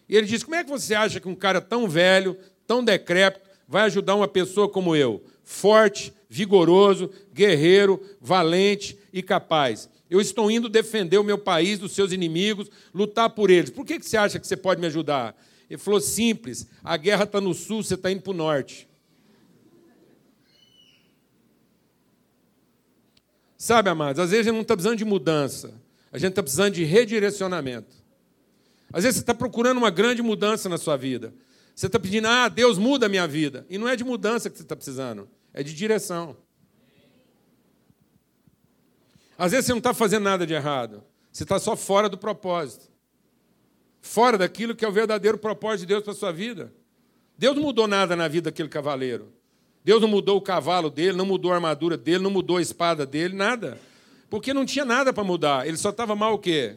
E 0.09 0.17
ele 0.17 0.26
disse: 0.26 0.45
Como 0.45 0.57
é 0.57 0.62
que 0.62 0.71
você 0.71 0.95
acha 0.95 1.19
que 1.19 1.29
um 1.29 1.35
cara 1.35 1.61
tão 1.61 1.88
velho, 1.88 2.37
tão 2.67 2.85
decrépito, 2.85 3.49
vai 3.67 3.83
ajudar 3.83 4.14
uma 4.14 4.29
pessoa 4.29 4.69
como 4.69 4.95
eu, 4.95 5.25
forte, 5.43 6.12
vigoroso, 6.29 7.11
guerreiro, 7.33 8.00
valente 8.21 8.99
e 9.12 9.23
capaz. 9.23 9.88
Eu 10.11 10.21
estou 10.21 10.50
indo 10.50 10.69
defender 10.69 11.19
o 11.19 11.25
meu 11.25 11.38
país 11.38 11.79
dos 11.79 11.93
seus 11.93 12.11
inimigos, 12.11 12.69
lutar 12.93 13.31
por 13.31 13.49
eles. 13.49 13.71
Por 13.71 13.87
que 13.87 14.02
você 14.02 14.17
acha 14.17 14.40
que 14.40 14.47
você 14.47 14.57
pode 14.57 14.81
me 14.81 14.88
ajudar? 14.88 15.40
Ele 15.71 15.79
falou: 15.79 16.00
simples, 16.00 16.67
a 16.83 16.97
guerra 16.97 17.25
está 17.25 17.40
no 17.40 17.55
sul, 17.55 17.83
você 17.83 17.95
está 17.95 18.11
indo 18.11 18.21
para 18.21 18.33
o 18.33 18.35
norte. 18.35 18.88
Sabe, 23.57 23.88
amados, 23.88 24.19
às 24.19 24.31
vezes 24.31 24.47
a 24.47 24.49
gente 24.49 24.55
não 24.55 24.62
está 24.62 24.75
precisando 24.75 24.99
de 24.99 25.05
mudança, 25.05 25.81
a 26.11 26.19
gente 26.19 26.31
está 26.31 26.43
precisando 26.43 26.75
de 26.75 26.83
redirecionamento. 26.83 27.95
Às 28.93 29.05
vezes 29.05 29.19
você 29.19 29.23
está 29.23 29.35
procurando 29.35 29.79
uma 29.79 29.90
grande 29.90 30.23
mudança 30.23 30.69
na 30.69 30.79
sua 30.79 30.97
vida. 30.97 31.33
Você 31.75 31.87
está 31.87 32.00
pedindo, 32.00 32.26
ah, 32.26 32.49
Deus 32.49 32.79
muda 32.79 33.07
a 33.07 33.09
minha 33.09 33.29
vida. 33.29 33.64
E 33.71 33.79
não 33.79 33.87
é 33.87 33.95
de 33.95 34.02
mudança 34.02 34.50
que 34.50 34.57
você 34.57 34.62
está 34.62 34.75
precisando, 34.75 35.29
é 35.52 35.62
de 35.62 35.73
direção. 35.73 36.37
Às 39.40 39.52
vezes 39.52 39.64
você 39.64 39.73
não 39.73 39.78
está 39.78 39.94
fazendo 39.94 40.25
nada 40.25 40.47
de 40.47 40.52
errado, 40.52 41.02
você 41.32 41.44
está 41.44 41.59
só 41.59 41.75
fora 41.75 42.11
do 42.11 42.18
propósito. 42.18 42.90
Fora 44.02 44.37
daquilo 44.37 44.76
que 44.76 44.85
é 44.85 44.88
o 44.88 44.92
verdadeiro 44.92 45.38
propósito 45.38 45.80
de 45.80 45.87
Deus 45.87 46.04
para 46.04 46.12
a 46.12 46.14
sua 46.14 46.30
vida. 46.30 46.70
Deus 47.38 47.56
não 47.56 47.62
mudou 47.62 47.88
nada 47.88 48.14
na 48.14 48.28
vida 48.28 48.50
daquele 48.50 48.68
cavaleiro. 48.68 49.32
Deus 49.82 49.99
não 50.02 50.09
mudou 50.09 50.37
o 50.37 50.42
cavalo 50.42 50.90
dele, 50.90 51.16
não 51.16 51.25
mudou 51.25 51.52
a 51.52 51.54
armadura 51.54 51.97
dele, 51.97 52.23
não 52.23 52.30
mudou 52.30 52.59
a 52.59 52.61
espada 52.61 53.06
dele, 53.06 53.35
nada. 53.35 53.80
Porque 54.28 54.52
não 54.52 54.66
tinha 54.66 54.85
nada 54.85 55.11
para 55.11 55.25
mudar. 55.25 55.66
Ele 55.66 55.78
só 55.78 55.88
estava 55.88 56.14
mal 56.14 56.35
o 56.35 56.38
quê? 56.38 56.76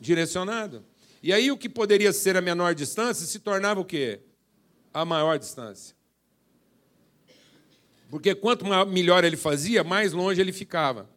Direcionado. 0.00 0.84
E 1.22 1.32
aí 1.32 1.52
o 1.52 1.56
que 1.56 1.68
poderia 1.68 2.12
ser 2.12 2.36
a 2.36 2.40
menor 2.40 2.74
distância 2.74 3.24
se 3.24 3.38
tornava 3.38 3.78
o 3.78 3.84
quê? 3.84 4.18
A 4.92 5.04
maior 5.04 5.38
distância. 5.38 5.94
Porque 8.10 8.34
quanto 8.34 8.64
melhor 8.88 9.22
ele 9.22 9.36
fazia, 9.36 9.84
mais 9.84 10.12
longe 10.12 10.40
ele 10.40 10.52
ficava. 10.52 11.13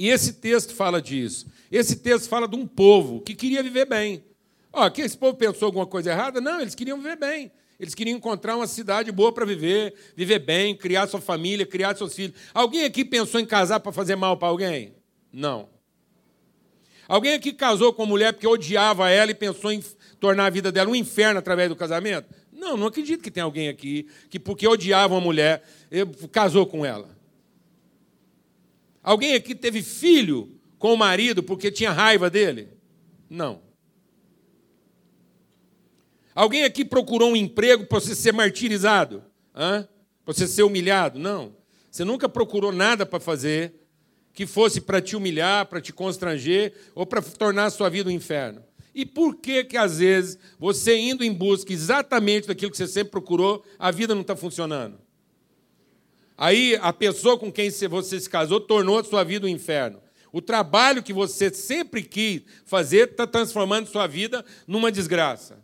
E 0.00 0.08
esse 0.08 0.32
texto 0.32 0.74
fala 0.74 1.02
disso. 1.02 1.46
Esse 1.70 1.94
texto 1.94 2.26
fala 2.26 2.48
de 2.48 2.56
um 2.56 2.66
povo 2.66 3.20
que 3.20 3.34
queria 3.34 3.62
viver 3.62 3.84
bem. 3.84 4.24
Ó, 4.72 4.88
que 4.88 5.02
esse 5.02 5.14
povo 5.14 5.36
pensou 5.36 5.66
alguma 5.66 5.86
coisa 5.86 6.10
errada? 6.10 6.40
Não, 6.40 6.58
eles 6.58 6.74
queriam 6.74 6.96
viver 6.96 7.16
bem. 7.16 7.52
Eles 7.78 7.94
queriam 7.94 8.16
encontrar 8.16 8.56
uma 8.56 8.66
cidade 8.66 9.12
boa 9.12 9.30
para 9.30 9.44
viver, 9.44 9.92
viver 10.16 10.38
bem, 10.38 10.74
criar 10.74 11.06
sua 11.06 11.20
família, 11.20 11.66
criar 11.66 11.94
seus 11.98 12.14
filhos. 12.14 12.34
Alguém 12.54 12.84
aqui 12.86 13.04
pensou 13.04 13.38
em 13.38 13.44
casar 13.44 13.78
para 13.78 13.92
fazer 13.92 14.16
mal 14.16 14.38
para 14.38 14.48
alguém? 14.48 14.94
Não. 15.30 15.68
Alguém 17.06 17.34
aqui 17.34 17.52
casou 17.52 17.92
com 17.92 18.04
uma 18.04 18.08
mulher 18.08 18.32
porque 18.32 18.46
odiava 18.46 19.10
ela 19.10 19.32
e 19.32 19.34
pensou 19.34 19.70
em 19.70 19.84
tornar 20.18 20.46
a 20.46 20.50
vida 20.50 20.72
dela 20.72 20.88
um 20.88 20.94
inferno 20.94 21.38
através 21.40 21.68
do 21.68 21.76
casamento? 21.76 22.26
Não, 22.50 22.74
não 22.74 22.86
acredito 22.86 23.22
que 23.22 23.30
tem 23.30 23.42
alguém 23.42 23.68
aqui 23.68 24.08
que, 24.30 24.38
porque 24.38 24.66
odiava 24.66 25.12
uma 25.12 25.20
mulher, 25.20 25.62
casou 26.32 26.64
com 26.64 26.86
ela. 26.86 27.19
Alguém 29.10 29.34
aqui 29.34 29.56
teve 29.56 29.82
filho 29.82 30.56
com 30.78 30.94
o 30.94 30.96
marido 30.96 31.42
porque 31.42 31.68
tinha 31.68 31.90
raiva 31.90 32.30
dele? 32.30 32.68
Não. 33.28 33.60
Alguém 36.32 36.62
aqui 36.62 36.84
procurou 36.84 37.32
um 37.32 37.34
emprego 37.34 37.86
para 37.86 37.98
você 37.98 38.14
ser 38.14 38.32
martirizado? 38.32 39.24
Para 39.52 39.88
você 40.24 40.46
ser 40.46 40.62
humilhado? 40.62 41.18
Não. 41.18 41.56
Você 41.90 42.04
nunca 42.04 42.28
procurou 42.28 42.70
nada 42.70 43.04
para 43.04 43.18
fazer 43.18 43.74
que 44.32 44.46
fosse 44.46 44.80
para 44.80 45.02
te 45.02 45.16
humilhar, 45.16 45.66
para 45.66 45.80
te 45.80 45.92
constranger 45.92 46.72
ou 46.94 47.04
para 47.04 47.20
tornar 47.20 47.64
a 47.64 47.70
sua 47.70 47.88
vida 47.88 48.08
um 48.08 48.12
inferno. 48.12 48.62
E 48.94 49.04
por 49.04 49.34
que 49.38 49.64
que 49.64 49.76
às 49.76 49.98
vezes 49.98 50.38
você 50.56 50.96
indo 50.96 51.24
em 51.24 51.32
busca 51.32 51.72
exatamente 51.72 52.46
daquilo 52.46 52.70
que 52.70 52.76
você 52.76 52.86
sempre 52.86 53.10
procurou, 53.10 53.64
a 53.76 53.90
vida 53.90 54.14
não 54.14 54.22
está 54.22 54.36
funcionando? 54.36 55.00
Aí 56.40 56.78
a 56.80 56.90
pessoa 56.90 57.38
com 57.38 57.52
quem 57.52 57.70
você 57.70 58.18
se 58.18 58.30
casou 58.30 58.58
tornou 58.58 58.98
a 58.98 59.04
sua 59.04 59.22
vida 59.22 59.46
um 59.46 59.50
inferno. 59.50 60.00
O 60.32 60.40
trabalho 60.40 61.02
que 61.02 61.12
você 61.12 61.52
sempre 61.52 62.02
quis 62.02 62.40
fazer 62.64 63.10
está 63.10 63.26
transformando 63.26 63.86
sua 63.90 64.06
vida 64.06 64.42
numa 64.66 64.90
desgraça. 64.90 65.62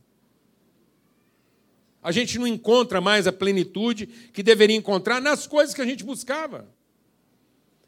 A 2.02 2.12
gente 2.12 2.38
não 2.38 2.47
encontra 2.47 3.00
mais 3.00 3.26
a 3.26 3.33
plenitude 3.33 4.06
que 4.35 4.42
deveria 4.42 4.76
encontrar 4.76 5.18
nas 5.18 5.47
coisas 5.47 5.75
que 5.75 5.80
a 5.80 5.87
gente 5.87 6.04
buscava. 6.04 6.68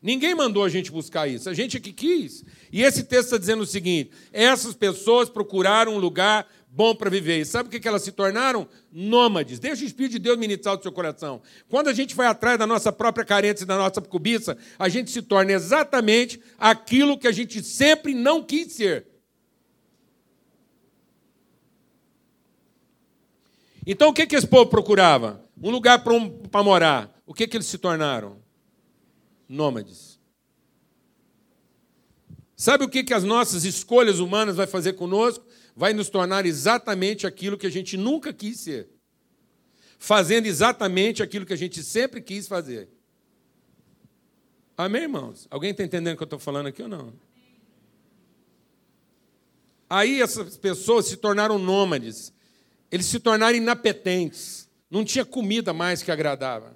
Ninguém 0.00 0.35
mandou 0.35 0.64
a 0.64 0.69
gente 0.69 0.93
buscar 0.93 1.26
isso, 1.26 1.50
a 1.50 1.55
gente 1.55 1.76
é 1.76 1.81
que 1.81 1.93
quis. 1.93 2.45
E 2.73 2.83
esse 2.83 3.02
texto 3.02 3.26
está 3.26 3.38
dizendo 3.38 3.62
o 3.62 3.67
seguinte: 3.67 4.12
essas 4.33 4.75
pessoas 4.75 5.28
procuraram 5.28 5.95
um 5.95 5.99
lugar 5.99 6.47
bom 6.71 6.95
para 6.95 7.11
viver. 7.11 7.40
E 7.40 7.45
sabe 7.45 7.69
o 7.69 7.81
que 7.81 7.88
elas 7.88 8.02
se 8.02 8.12
tornaram? 8.12 8.69
Nômades. 8.93 9.59
Deixa 9.59 9.83
o 9.83 9.87
Espírito 9.87 10.12
de 10.12 10.19
Deus 10.21 10.38
ministrar 10.38 10.78
o 10.78 10.83
seu 10.83 10.93
coração. 10.93 11.43
Quando 11.69 11.88
a 11.88 11.93
gente 11.93 12.14
vai 12.14 12.26
atrás 12.28 12.59
da 12.59 12.67
nossa 12.67 12.93
própria 12.93 13.25
carência 13.25 13.64
e 13.64 13.67
da 13.67 13.76
nossa 13.76 14.00
cobiça, 14.00 14.57
a 14.78 14.88
gente 14.88 15.11
se 15.11 15.23
torna 15.23 15.52
exatamente 15.52 16.40
aquilo 16.59 17.19
que 17.19 17.26
a 17.26 17.33
gente 17.33 17.62
sempre 17.62 18.14
não 18.14 18.43
quis 18.43 18.73
ser. 18.73 19.07
Então 23.85 24.11
o 24.11 24.12
que, 24.12 24.26
que 24.26 24.37
esse 24.37 24.47
povo 24.47 24.67
procurava? 24.71 25.43
Um 25.61 25.71
lugar 25.71 26.05
para 26.05 26.12
um, 26.12 26.40
morar. 26.62 27.11
O 27.26 27.35
que, 27.35 27.49
que 27.49 27.57
eles 27.57 27.67
se 27.67 27.78
tornaram? 27.78 28.37
Nômades. 29.49 30.19
Sabe 32.57 32.85
o 32.85 32.88
que, 32.88 33.05
que 33.05 33.14
as 33.14 33.25
nossas 33.25 33.64
escolhas 33.64 34.19
humanas 34.19 34.57
vai 34.57 34.67
fazer 34.67 34.95
conosco? 34.95 35.47
Vai 35.75 35.93
nos 35.93 36.09
tornar 36.09 36.45
exatamente 36.45 37.26
aquilo 37.26 37.57
que 37.57 37.67
a 37.67 37.71
gente 37.71 37.97
nunca 37.97 38.33
quis 38.33 38.59
ser. 38.61 38.88
Fazendo 39.99 40.47
exatamente 40.47 41.23
aquilo 41.23 41.47
que 41.47 41.52
a 41.52 41.57
gente 41.57 41.83
sempre 41.83 42.21
quis 42.21 42.49
fazer. 42.49 42.88
Amém, 44.76 45.02
irmãos? 45.02 45.47
Alguém 45.50 45.71
está 45.71 45.83
entendendo 45.83 46.14
o 46.14 46.17
que 46.17 46.23
eu 46.23 46.26
estou 46.26 46.38
falando 46.38 46.67
aqui 46.67 46.83
ou 46.83 46.88
não? 46.88 47.12
Aí 49.88 50.21
essas 50.21 50.57
pessoas 50.57 51.07
se 51.07 51.17
tornaram 51.17 51.59
nômades 51.59 52.33
eles 52.90 53.07
se 53.07 53.21
tornaram 53.21 53.57
inapetentes. 53.57 54.69
Não 54.90 55.05
tinha 55.05 55.25
comida 55.25 55.73
mais 55.73 56.02
que 56.02 56.11
agradava. 56.11 56.75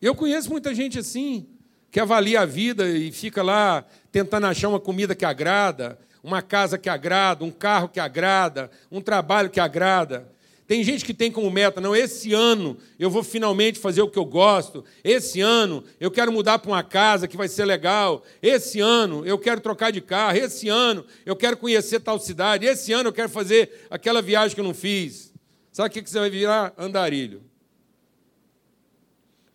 Eu 0.00 0.14
conheço 0.14 0.50
muita 0.50 0.74
gente 0.74 0.98
assim, 0.98 1.46
que 1.90 2.00
avalia 2.00 2.40
a 2.40 2.46
vida 2.46 2.88
e 2.88 3.12
fica 3.12 3.42
lá 3.42 3.84
tentando 4.10 4.46
achar 4.46 4.68
uma 4.68 4.80
comida 4.80 5.14
que 5.14 5.24
agrada, 5.24 5.98
uma 6.22 6.40
casa 6.40 6.78
que 6.78 6.88
agrada, 6.88 7.44
um 7.44 7.50
carro 7.50 7.88
que 7.88 8.00
agrada, 8.00 8.70
um 8.90 9.00
trabalho 9.00 9.50
que 9.50 9.60
agrada. 9.60 10.32
Tem 10.66 10.84
gente 10.84 11.04
que 11.04 11.12
tem 11.12 11.32
como 11.32 11.50
meta, 11.50 11.80
não, 11.80 11.96
esse 11.96 12.32
ano 12.32 12.78
eu 12.96 13.10
vou 13.10 13.24
finalmente 13.24 13.78
fazer 13.78 14.02
o 14.02 14.08
que 14.08 14.18
eu 14.18 14.24
gosto. 14.24 14.84
Esse 15.02 15.40
ano 15.40 15.82
eu 15.98 16.12
quero 16.12 16.30
mudar 16.30 16.60
para 16.60 16.70
uma 16.70 16.82
casa 16.84 17.26
que 17.26 17.36
vai 17.36 17.48
ser 17.48 17.64
legal. 17.64 18.22
Esse 18.40 18.80
ano 18.80 19.26
eu 19.26 19.36
quero 19.36 19.60
trocar 19.60 19.90
de 19.90 20.00
carro. 20.00 20.38
Esse 20.38 20.68
ano 20.68 21.04
eu 21.26 21.34
quero 21.34 21.56
conhecer 21.56 21.98
tal 21.98 22.20
cidade. 22.20 22.66
Esse 22.66 22.92
ano 22.92 23.08
eu 23.08 23.12
quero 23.12 23.28
fazer 23.28 23.86
aquela 23.90 24.22
viagem 24.22 24.54
que 24.54 24.60
eu 24.60 24.64
não 24.64 24.72
fiz. 24.72 25.32
Sabe 25.72 25.88
o 25.88 25.92
que 25.92 26.08
você 26.08 26.20
vai 26.20 26.30
virar? 26.30 26.72
Andarilho. 26.78 27.49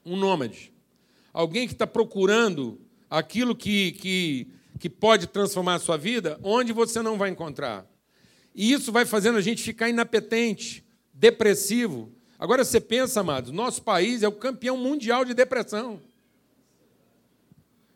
Um 0.05 0.15
nômade. 0.15 0.71
Alguém 1.33 1.67
que 1.67 1.73
está 1.73 1.87
procurando 1.87 2.79
aquilo 3.09 3.55
que, 3.55 3.93
que, 3.93 4.47
que 4.79 4.89
pode 4.89 5.27
transformar 5.27 5.75
a 5.75 5.79
sua 5.79 5.97
vida, 5.97 6.39
onde 6.43 6.71
você 6.71 7.01
não 7.01 7.17
vai 7.17 7.29
encontrar. 7.29 7.85
E 8.53 8.71
isso 8.71 8.91
vai 8.91 9.05
fazendo 9.05 9.37
a 9.37 9.41
gente 9.41 9.63
ficar 9.63 9.89
inapetente 9.89 10.85
depressivo. 11.13 12.11
Agora 12.37 12.63
você 12.63 12.79
pensa, 12.79 13.21
amados, 13.21 13.51
nosso 13.51 13.81
país 13.81 14.23
é 14.23 14.27
o 14.27 14.31
campeão 14.31 14.77
mundial 14.77 15.25
de 15.25 15.33
depressão, 15.33 16.01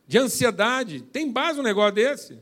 de 0.08 0.18
ansiedade. 0.18 1.02
Tem 1.02 1.32
base 1.32 1.60
um 1.60 1.64
negócio 1.64 1.96
desse? 1.96 2.40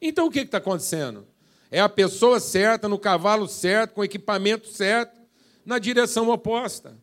Então 0.00 0.26
o 0.26 0.30
que 0.30 0.40
está 0.40 0.58
acontecendo? 0.58 1.26
É 1.70 1.80
a 1.80 1.88
pessoa 1.88 2.38
certa, 2.38 2.88
no 2.88 2.98
cavalo 2.98 3.48
certo, 3.48 3.94
com 3.94 4.00
o 4.02 4.04
equipamento 4.04 4.68
certo, 4.68 5.20
na 5.64 5.78
direção 5.78 6.28
oposta. 6.28 6.98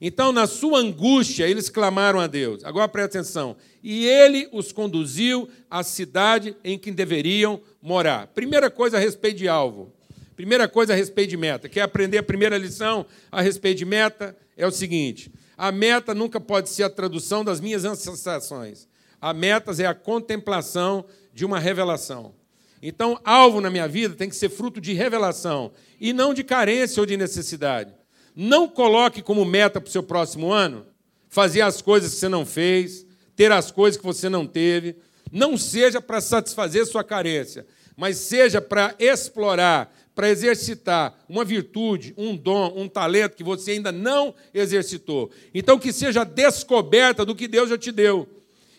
Então, 0.00 0.32
na 0.32 0.46
sua 0.46 0.80
angústia, 0.80 1.48
eles 1.48 1.68
clamaram 1.68 2.20
a 2.20 2.26
Deus. 2.26 2.64
Agora 2.64 2.88
presta 2.88 3.18
atenção. 3.18 3.56
E 3.82 4.06
ele 4.06 4.48
os 4.52 4.72
conduziu 4.72 5.48
à 5.70 5.82
cidade 5.82 6.56
em 6.64 6.78
que 6.78 6.90
deveriam 6.90 7.60
morar. 7.80 8.26
Primeira 8.28 8.70
coisa 8.70 8.96
a 8.96 9.00
respeito 9.00 9.38
de 9.38 9.48
alvo. 9.48 9.92
Primeira 10.36 10.66
coisa 10.66 10.92
a 10.92 10.96
respeito 10.96 11.30
de 11.30 11.36
meta. 11.36 11.68
Quer 11.68 11.82
aprender 11.82 12.18
a 12.18 12.22
primeira 12.22 12.58
lição 12.58 13.06
a 13.30 13.40
respeito 13.40 13.78
de 13.78 13.84
meta? 13.84 14.36
É 14.56 14.66
o 14.66 14.70
seguinte: 14.70 15.30
a 15.56 15.70
meta 15.70 16.12
nunca 16.12 16.40
pode 16.40 16.70
ser 16.70 16.82
a 16.82 16.90
tradução 16.90 17.44
das 17.44 17.60
minhas 17.60 17.82
sensações. 17.98 18.88
A 19.20 19.32
meta 19.32 19.70
é 19.80 19.86
a 19.86 19.94
contemplação 19.94 21.04
de 21.32 21.44
uma 21.44 21.58
revelação. 21.58 22.34
Então, 22.82 23.18
alvo 23.24 23.60
na 23.60 23.70
minha 23.70 23.88
vida 23.88 24.14
tem 24.14 24.28
que 24.28 24.36
ser 24.36 24.50
fruto 24.50 24.80
de 24.80 24.92
revelação 24.92 25.72
e 26.00 26.12
não 26.12 26.34
de 26.34 26.44
carência 26.44 27.00
ou 27.00 27.06
de 27.06 27.16
necessidade. 27.16 27.94
Não 28.34 28.68
coloque 28.68 29.22
como 29.22 29.44
meta 29.44 29.80
para 29.80 29.88
o 29.88 29.92
seu 29.92 30.02
próximo 30.02 30.52
ano 30.52 30.86
fazer 31.28 31.60
as 31.60 31.82
coisas 31.82 32.14
que 32.14 32.20
você 32.20 32.28
não 32.28 32.46
fez, 32.46 33.06
ter 33.36 33.50
as 33.52 33.70
coisas 33.70 33.98
que 33.98 34.06
você 34.06 34.28
não 34.28 34.46
teve. 34.46 34.96
Não 35.30 35.56
seja 35.56 36.00
para 36.00 36.20
satisfazer 36.20 36.86
sua 36.86 37.02
carência, 37.02 37.66
mas 37.96 38.18
seja 38.18 38.60
para 38.60 38.94
explorar, 38.98 39.92
para 40.14 40.30
exercitar 40.30 41.18
uma 41.28 41.44
virtude, 41.44 42.14
um 42.16 42.36
dom, 42.36 42.72
um 42.76 42.88
talento 42.88 43.36
que 43.36 43.42
você 43.42 43.72
ainda 43.72 43.90
não 43.90 44.34
exercitou. 44.52 45.30
Então, 45.52 45.78
que 45.78 45.92
seja 45.92 46.20
a 46.20 46.24
descoberta 46.24 47.24
do 47.24 47.34
que 47.34 47.48
Deus 47.48 47.68
já 47.68 47.76
te 47.76 47.90
deu, 47.90 48.28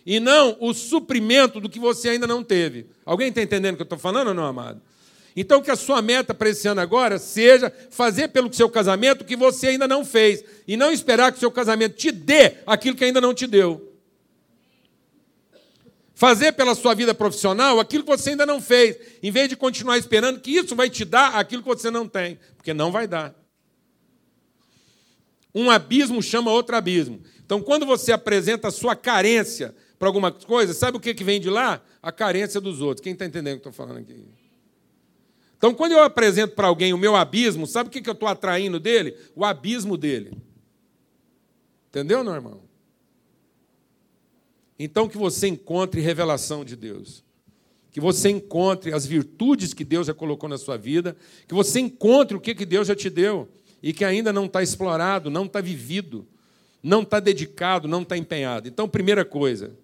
e 0.05 0.19
não 0.19 0.55
o 0.61 0.73
suprimento 0.73 1.59
do 1.59 1.67
que 1.67 1.79
você 1.79 2.09
ainda 2.09 2.27
não 2.27 2.43
teve. 2.43 2.87
Alguém 3.05 3.29
está 3.29 3.41
entendendo 3.41 3.73
o 3.73 3.77
que 3.77 3.81
eu 3.81 3.85
estou 3.85 3.99
falando 3.99 4.29
ou 4.29 4.33
não, 4.33 4.45
amado? 4.45 4.81
Então, 5.35 5.61
que 5.61 5.69
a 5.69 5.75
sua 5.75 6.01
meta 6.01 6.33
para 6.33 6.49
esse 6.49 6.65
ano 6.67 6.79
agora 6.79 7.19
seja 7.19 7.71
fazer 7.89 8.29
pelo 8.29 8.53
seu 8.53 8.69
casamento 8.69 9.21
o 9.21 9.25
que 9.25 9.35
você 9.35 9.67
ainda 9.67 9.87
não 9.87 10.05
fez, 10.05 10.43
e 10.65 10.77
não 10.77 10.91
esperar 10.91 11.31
que 11.31 11.37
o 11.37 11.39
seu 11.39 11.51
casamento 11.51 11.95
te 11.95 12.11
dê 12.11 12.55
aquilo 12.65 12.95
que 12.95 13.03
ainda 13.03 13.19
não 13.19 13.33
te 13.33 13.45
deu. 13.45 13.93
Fazer 16.13 16.53
pela 16.53 16.73
sua 16.73 16.93
vida 16.93 17.13
profissional 17.13 17.77
aquilo 17.77 18.05
que 18.05 18.09
você 18.09 18.29
ainda 18.29 18.45
não 18.45 18.61
fez, 18.61 18.97
em 19.21 19.29
vez 19.29 19.49
de 19.49 19.57
continuar 19.57 19.97
esperando 19.97 20.39
que 20.39 20.51
isso 20.51 20.73
vai 20.73 20.89
te 20.89 21.03
dar 21.03 21.35
aquilo 21.35 21.61
que 21.61 21.67
você 21.67 21.91
não 21.91 22.07
tem, 22.07 22.39
porque 22.55 22.73
não 22.73 22.89
vai 22.89 23.05
dar. 23.05 23.35
Um 25.53 25.69
abismo 25.69 26.23
chama 26.23 26.49
outro 26.51 26.77
abismo. 26.77 27.21
Então, 27.45 27.61
quando 27.61 27.85
você 27.85 28.13
apresenta 28.13 28.69
a 28.69 28.71
sua 28.71 28.95
carência 28.95 29.75
para 29.99 30.07
alguma 30.07 30.31
coisa, 30.31 30.73
sabe 30.73 30.97
o 30.97 30.99
que 30.99 31.13
vem 31.23 31.41
de 31.41 31.49
lá? 31.49 31.81
A 32.01 32.11
carência 32.11 32.61
dos 32.61 32.81
outros. 32.81 33.03
Quem 33.03 33.13
está 33.13 33.25
entendendo 33.25 33.57
o 33.57 33.59
que 33.59 33.67
eu 33.67 33.71
estou 33.71 33.85
falando 33.85 33.99
aqui? 33.99 34.34
Então, 35.65 35.73
quando 35.73 35.93
eu 35.93 36.03
apresento 36.03 36.53
para 36.53 36.67
alguém 36.67 36.93
o 36.93 36.97
meu 36.97 37.15
abismo, 37.15 37.65
sabe 37.65 37.89
o 37.89 37.91
que 37.91 38.07
eu 38.07 38.13
estou 38.13 38.29
atraindo 38.29 38.79
dele? 38.79 39.17
O 39.35 39.43
abismo 39.43 39.97
dele. 39.97 40.37
Entendeu, 41.89 42.23
meu 42.23 42.35
irmão? 42.35 42.61
Então, 44.77 45.09
que 45.09 45.17
você 45.17 45.47
encontre 45.47 46.01
revelação 46.01 46.63
de 46.63 46.75
Deus. 46.75 47.23
Que 47.89 47.99
você 47.99 48.29
encontre 48.29 48.93
as 48.93 49.07
virtudes 49.07 49.73
que 49.73 49.83
Deus 49.83 50.05
já 50.05 50.13
colocou 50.13 50.47
na 50.47 50.59
sua 50.59 50.77
vida. 50.77 51.17
Que 51.47 51.55
você 51.55 51.79
encontre 51.79 52.37
o 52.37 52.39
que 52.39 52.53
Deus 52.63 52.87
já 52.87 52.95
te 52.95 53.09
deu. 53.09 53.49
E 53.81 53.91
que 53.91 54.05
ainda 54.05 54.31
não 54.31 54.45
está 54.45 54.61
explorado, 54.61 55.31
não 55.31 55.45
está 55.45 55.61
vivido, 55.61 56.27
não 56.83 57.01
está 57.01 57.19
dedicado, 57.19 57.87
não 57.87 58.03
está 58.03 58.15
empenhado. 58.15 58.67
Então, 58.67 58.87
primeira 58.87 59.25
coisa, 59.25 59.75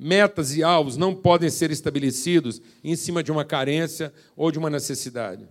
metas 0.00 0.56
e 0.56 0.62
alvos 0.62 0.96
não 0.96 1.14
podem 1.14 1.50
ser 1.50 1.70
estabelecidos 1.70 2.60
em 2.82 2.96
cima 2.96 3.22
de 3.22 3.30
uma 3.30 3.44
carência 3.44 4.12
ou 4.34 4.50
de 4.50 4.58
uma 4.58 4.70
necessidade, 4.70 5.46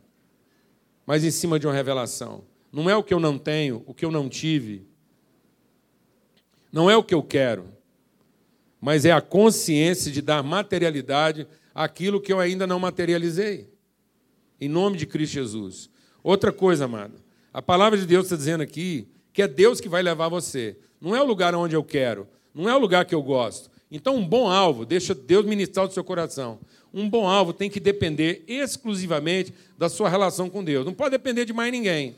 mas 1.06 1.24
em 1.24 1.32
cima 1.32 1.60
de 1.60 1.68
uma 1.68 1.74
revelação. 1.74 2.44
Não 2.72 2.90
é 2.90 2.96
o 2.96 3.04
que 3.04 3.14
eu 3.14 3.20
não 3.20 3.38
tenho, 3.38 3.84
o 3.86 3.94
que 3.94 4.06
eu 4.06 4.12
não 4.12 4.28
tive. 4.28 4.88
Não 6.72 6.90
é 6.90 6.98
o 6.98 7.04
que 7.04 7.14
eu 7.14 7.24
quero 7.24 7.80
mas 8.80 9.06
é 9.06 9.12
a 9.12 9.22
consciência 9.22 10.12
de 10.12 10.22
dar 10.22 10.42
materialidade 10.42 11.48
àquilo 11.74 12.22
que 12.22 12.32
eu 12.32 12.40
ainda 12.40 12.66
não 12.66 12.80
materializei. 12.80 13.70
Em 14.60 14.70
nome 14.70 14.98
de 14.98 15.06
Cristo 15.06 15.34
Jesus. 15.34 15.90
Outra 16.24 16.52
coisa, 16.52 16.86
amado, 16.86 17.16
a 17.54 17.62
palavra 17.62 17.98
de 17.98 18.06
Deus 18.06 18.26
está 18.26 18.36
dizendo 18.36 18.62
aqui 18.62 19.08
que 19.34 19.42
é 19.42 19.48
Deus 19.48 19.80
que 19.80 19.90
vai 19.90 20.02
levar 20.02 20.30
você. 20.30 20.78
Não 21.00 21.16
é 21.16 21.22
o 21.22 21.26
lugar 21.26 21.54
onde 21.56 21.76
eu 21.76 21.84
quero, 21.84 22.28
não 22.54 22.70
é 22.70 22.76
o 22.76 22.80
lugar 22.80 23.06
que 23.06 23.16
eu 23.16 23.22
gosto. 23.22 23.70
Então, 23.92 24.16
um 24.16 24.28
bom 24.28 24.50
alvo, 24.50 24.86
deixa 24.86 25.16
Deus 25.16 25.46
ministrar 25.46 25.86
o 25.88 25.92
seu 25.92 26.04
coração. 26.04 26.60
Um 26.94 27.10
bom 27.10 27.28
alvo 27.28 27.54
tem 27.54 27.70
que 27.70 27.80
depender 27.80 28.44
exclusivamente 28.48 29.54
da 29.78 29.90
sua 29.90 30.10
relação 30.10 30.50
com 30.50 30.64
Deus. 30.64 30.86
Não 30.86 30.94
pode 30.94 31.12
depender 31.12 31.46
de 31.46 31.54
mais 31.54 31.72
ninguém. 31.72 32.16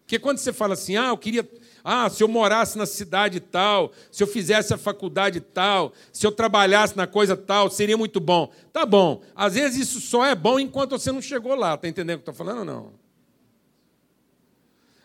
Porque 0.00 0.18
quando 0.18 0.38
você 0.38 0.52
fala 0.52 0.74
assim, 0.74 0.96
ah, 0.96 1.08
eu 1.08 1.18
queria 1.18 1.46
ah, 1.88 2.10
se 2.10 2.20
eu 2.20 2.26
morasse 2.26 2.76
na 2.76 2.84
cidade 2.84 3.38
tal, 3.38 3.92
se 4.10 4.20
eu 4.20 4.26
fizesse 4.26 4.74
a 4.74 4.76
faculdade 4.76 5.40
tal, 5.40 5.92
se 6.12 6.26
eu 6.26 6.32
trabalhasse 6.32 6.96
na 6.96 7.06
coisa 7.06 7.36
tal, 7.36 7.70
seria 7.70 7.96
muito 7.96 8.18
bom. 8.18 8.50
Tá 8.72 8.84
bom. 8.84 9.22
Às 9.36 9.54
vezes 9.54 9.88
isso 9.88 10.00
só 10.00 10.26
é 10.26 10.34
bom 10.34 10.58
enquanto 10.58 10.98
você 10.98 11.12
não 11.12 11.22
chegou 11.22 11.54
lá. 11.54 11.76
Tá 11.76 11.86
entendendo 11.86 12.18
o 12.18 12.22
que 12.22 12.28
eu 12.28 12.32
estou 12.32 12.46
falando 12.46 12.58
ou 12.58 12.64
não? 12.64 12.92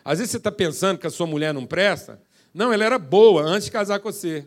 Às 0.04 0.18
vezes 0.18 0.32
você 0.32 0.38
está 0.38 0.50
pensando 0.50 0.98
que 0.98 1.06
a 1.06 1.10
sua 1.10 1.24
mulher 1.24 1.54
não 1.54 1.64
presta. 1.64 2.20
Não, 2.52 2.72
ela 2.72 2.84
era 2.84 2.98
boa 2.98 3.42
antes 3.42 3.66
de 3.66 3.70
casar 3.70 4.00
com 4.00 4.10
você. 4.10 4.44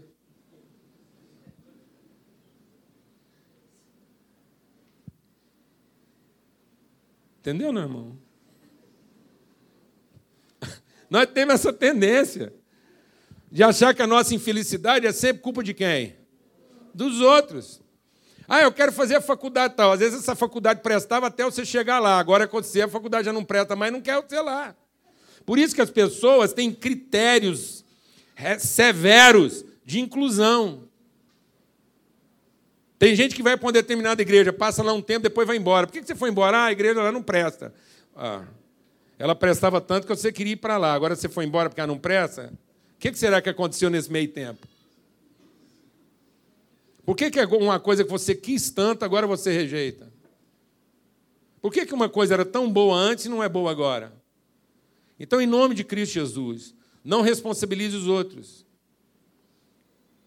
Entendeu, 7.45 7.71
meu 7.71 7.83
irmão? 7.83 8.17
Nós 11.07 11.27
temos 11.27 11.53
essa 11.53 11.71
tendência 11.71 12.51
de 13.51 13.61
achar 13.61 13.93
que 13.93 14.01
a 14.01 14.07
nossa 14.07 14.33
infelicidade 14.33 15.05
é 15.05 15.11
sempre 15.11 15.43
culpa 15.43 15.61
de 15.61 15.71
quem? 15.71 16.15
Dos 16.91 17.21
outros. 17.21 17.83
Ah, 18.47 18.63
eu 18.63 18.71
quero 18.71 18.91
fazer 18.91 19.17
a 19.17 19.21
faculdade 19.21 19.75
tal. 19.75 19.91
Às 19.91 19.99
vezes 19.99 20.21
essa 20.21 20.33
faculdade 20.35 20.81
prestava 20.81 21.27
até 21.27 21.43
você 21.43 21.63
chegar 21.63 21.99
lá. 21.99 22.17
Agora, 22.17 22.47
você 22.47 22.81
a 22.81 22.87
faculdade 22.87 23.25
já 23.25 23.33
não 23.33 23.45
presta 23.45 23.75
mais, 23.75 23.93
não 23.93 24.01
quer 24.01 24.19
você 24.19 24.41
lá. 24.41 24.75
Por 25.45 25.59
isso 25.59 25.75
que 25.75 25.81
as 25.81 25.91
pessoas 25.91 26.51
têm 26.51 26.73
critérios 26.73 27.85
severos 28.57 29.63
de 29.85 29.99
inclusão. 29.99 30.89
Tem 32.97 33.15
gente 33.15 33.35
que 33.35 33.43
vai 33.43 33.57
para 33.57 33.65
uma 33.65 33.71
determinada 33.73 34.21
igreja, 34.21 34.53
passa 34.53 34.81
lá 34.81 34.93
um 34.93 35.01
tempo, 35.01 35.23
depois 35.23 35.45
vai 35.45 35.57
embora. 35.57 35.85
Por 35.85 35.93
que 35.93 36.05
você 36.05 36.15
foi 36.15 36.29
embora? 36.29 36.57
Ah, 36.57 36.65
a 36.65 36.71
igreja 36.71 37.01
lá 37.01 37.11
não 37.11 37.21
presta. 37.21 37.73
Ah, 38.15 38.45
ela 39.19 39.35
prestava 39.35 39.81
tanto 39.81 40.07
que 40.07 40.15
você 40.15 40.31
queria 40.31 40.53
ir 40.53 40.57
para 40.57 40.77
lá. 40.77 40.93
Agora 40.93 41.15
você 41.15 41.27
foi 41.27 41.45
embora 41.45 41.69
porque 41.69 41.81
ela 41.81 41.87
não 41.87 41.97
presta? 41.97 42.53
O 42.95 42.99
que 42.99 43.13
será 43.15 43.41
que 43.41 43.49
aconteceu 43.49 43.89
nesse 43.89 44.11
meio 44.11 44.27
tempo? 44.29 44.65
Por 47.05 47.15
que, 47.15 47.39
é 47.39 47.45
uma 47.45 47.79
coisa 47.79 48.03
que 48.03 48.09
você 48.09 48.33
quis 48.33 48.71
tanto, 48.71 49.05
agora 49.05 49.27
você 49.27 49.51
rejeita? 49.51 50.11
Por 51.61 51.71
que, 51.71 51.85
que 51.85 51.93
uma 51.93 52.09
coisa 52.09 52.33
era 52.33 52.45
tão 52.45 52.71
boa 52.71 52.97
antes 52.97 53.25
e 53.25 53.29
não 53.29 53.43
é 53.43 53.49
boa 53.49 53.69
agora? 53.69 54.11
Então, 55.19 55.39
em 55.39 55.45
nome 55.45 55.75
de 55.75 55.83
Cristo 55.83 56.13
Jesus, 56.13 56.73
não 57.03 57.21
responsabilize 57.21 57.95
os 57.95 58.07
outros. 58.07 58.65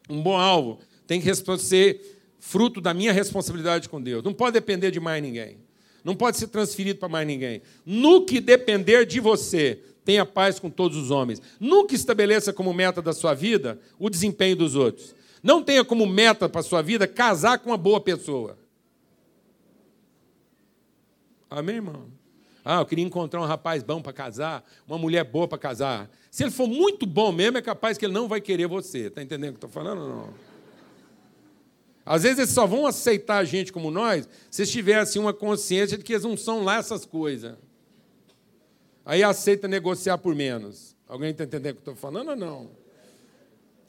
Um 0.08 0.22
bom 0.22 0.36
alvo 0.36 0.80
tem 1.06 1.20
que 1.20 1.34
ser 1.58 2.17
fruto 2.38 2.80
da 2.80 2.94
minha 2.94 3.12
responsabilidade 3.12 3.88
com 3.88 4.00
Deus. 4.00 4.22
Não 4.22 4.32
pode 4.32 4.52
depender 4.52 4.90
de 4.90 5.00
mais 5.00 5.22
ninguém. 5.22 5.58
Não 6.04 6.14
pode 6.14 6.36
ser 6.36 6.48
transferido 6.48 6.98
para 6.98 7.08
mais 7.08 7.26
ninguém. 7.26 7.62
No 7.84 8.24
que 8.24 8.40
depender 8.40 9.04
de 9.04 9.20
você, 9.20 9.80
tenha 10.04 10.24
paz 10.24 10.58
com 10.58 10.70
todos 10.70 10.96
os 10.96 11.10
homens. 11.10 11.42
Nunca 11.60 11.94
estabeleça 11.94 12.52
como 12.52 12.72
meta 12.72 13.02
da 13.02 13.12
sua 13.12 13.34
vida 13.34 13.78
o 13.98 14.08
desempenho 14.08 14.56
dos 14.56 14.74
outros. 14.74 15.14
Não 15.42 15.62
tenha 15.62 15.84
como 15.84 16.06
meta 16.06 16.48
para 16.48 16.60
a 16.60 16.64
sua 16.64 16.82
vida 16.82 17.06
casar 17.06 17.58
com 17.58 17.70
uma 17.70 17.76
boa 17.76 18.00
pessoa. 18.00 18.58
Amém, 21.50 21.76
irmão? 21.76 22.06
Ah, 22.64 22.80
eu 22.80 22.86
queria 22.86 23.04
encontrar 23.04 23.40
um 23.40 23.46
rapaz 23.46 23.82
bom 23.82 24.02
para 24.02 24.12
casar, 24.12 24.62
uma 24.86 24.98
mulher 24.98 25.24
boa 25.24 25.48
para 25.48 25.56
casar. 25.56 26.10
Se 26.30 26.44
ele 26.44 26.50
for 26.50 26.66
muito 26.66 27.06
bom 27.06 27.32
mesmo, 27.32 27.56
é 27.56 27.62
capaz 27.62 27.96
que 27.96 28.04
ele 28.04 28.12
não 28.12 28.28
vai 28.28 28.40
querer 28.40 28.66
você. 28.66 29.06
Está 29.06 29.22
entendendo 29.22 29.54
o 29.54 29.58
que 29.58 29.64
eu 29.64 29.68
estou 29.68 29.70
falando 29.70 30.02
ou 30.02 30.08
não? 30.08 30.47
Às 32.08 32.22
vezes 32.22 32.38
eles 32.38 32.50
só 32.50 32.66
vão 32.66 32.86
aceitar 32.86 33.36
a 33.36 33.44
gente 33.44 33.70
como 33.70 33.90
nós 33.90 34.26
se 34.50 34.62
eles 34.62 34.70
tiverem 34.70 35.02
assim, 35.02 35.18
uma 35.18 35.34
consciência 35.34 35.98
de 35.98 36.02
que 36.02 36.14
eles 36.14 36.24
não 36.24 36.38
são 36.38 36.64
lá 36.64 36.78
essas 36.78 37.04
coisas. 37.04 37.54
Aí 39.04 39.22
aceita 39.22 39.68
negociar 39.68 40.16
por 40.16 40.34
menos. 40.34 40.96
Alguém 41.06 41.32
está 41.32 41.44
entendendo 41.44 41.72
o 41.72 41.74
que 41.82 41.86
eu 41.86 41.92
estou 41.92 41.94
falando 41.94 42.30
ou 42.30 42.36
não? 42.36 42.70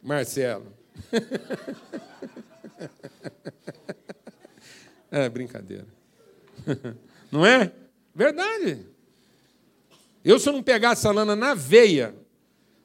Marcelo. 0.03 0.65
é 5.09 5.29
brincadeira. 5.29 5.87
Não 7.31 7.45
é? 7.45 7.71
Verdade. 8.13 8.85
Eu, 10.25 10.37
se 10.39 10.49
eu 10.49 10.53
não 10.53 10.63
pegasse 10.63 11.07
a 11.07 11.11
Lana 11.11 11.35
na 11.35 11.53
veia, 11.53 12.15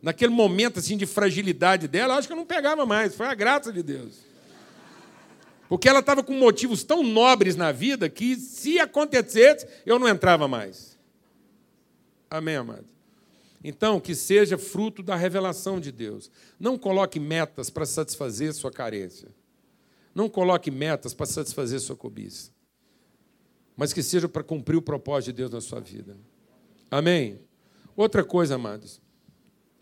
naquele 0.02 0.30
momento 0.30 0.78
assim 0.78 0.98
de 0.98 1.06
fragilidade 1.06 1.88
dela, 1.88 2.14
acho 2.14 2.28
que 2.28 2.32
eu 2.32 2.36
não 2.36 2.44
pegava 2.44 2.84
mais. 2.84 3.16
Foi 3.16 3.26
a 3.26 3.34
graça 3.34 3.72
de 3.72 3.82
Deus. 3.82 4.33
Porque 5.68 5.88
ela 5.88 6.00
estava 6.00 6.22
com 6.22 6.34
motivos 6.34 6.84
tão 6.84 7.02
nobres 7.02 7.56
na 7.56 7.72
vida 7.72 8.08
que, 8.08 8.36
se 8.36 8.78
acontecesse, 8.78 9.66
eu 9.86 9.98
não 9.98 10.08
entrava 10.08 10.46
mais. 10.46 10.98
Amém, 12.30 12.56
amado? 12.56 12.86
Então, 13.62 13.98
que 13.98 14.14
seja 14.14 14.58
fruto 14.58 15.02
da 15.02 15.16
revelação 15.16 15.80
de 15.80 15.90
Deus. 15.90 16.30
Não 16.60 16.76
coloque 16.76 17.18
metas 17.18 17.70
para 17.70 17.86
satisfazer 17.86 18.52
sua 18.52 18.70
carência. 18.70 19.28
Não 20.14 20.28
coloque 20.28 20.70
metas 20.70 21.14
para 21.14 21.26
satisfazer 21.26 21.80
sua 21.80 21.96
cobiça. 21.96 22.50
Mas 23.74 23.92
que 23.92 24.02
seja 24.02 24.28
para 24.28 24.44
cumprir 24.44 24.76
o 24.76 24.82
propósito 24.82 25.28
de 25.28 25.38
Deus 25.38 25.50
na 25.50 25.60
sua 25.60 25.80
vida. 25.80 26.16
Amém? 26.90 27.40
Outra 27.96 28.22
coisa, 28.22 28.56
amados. 28.56 29.00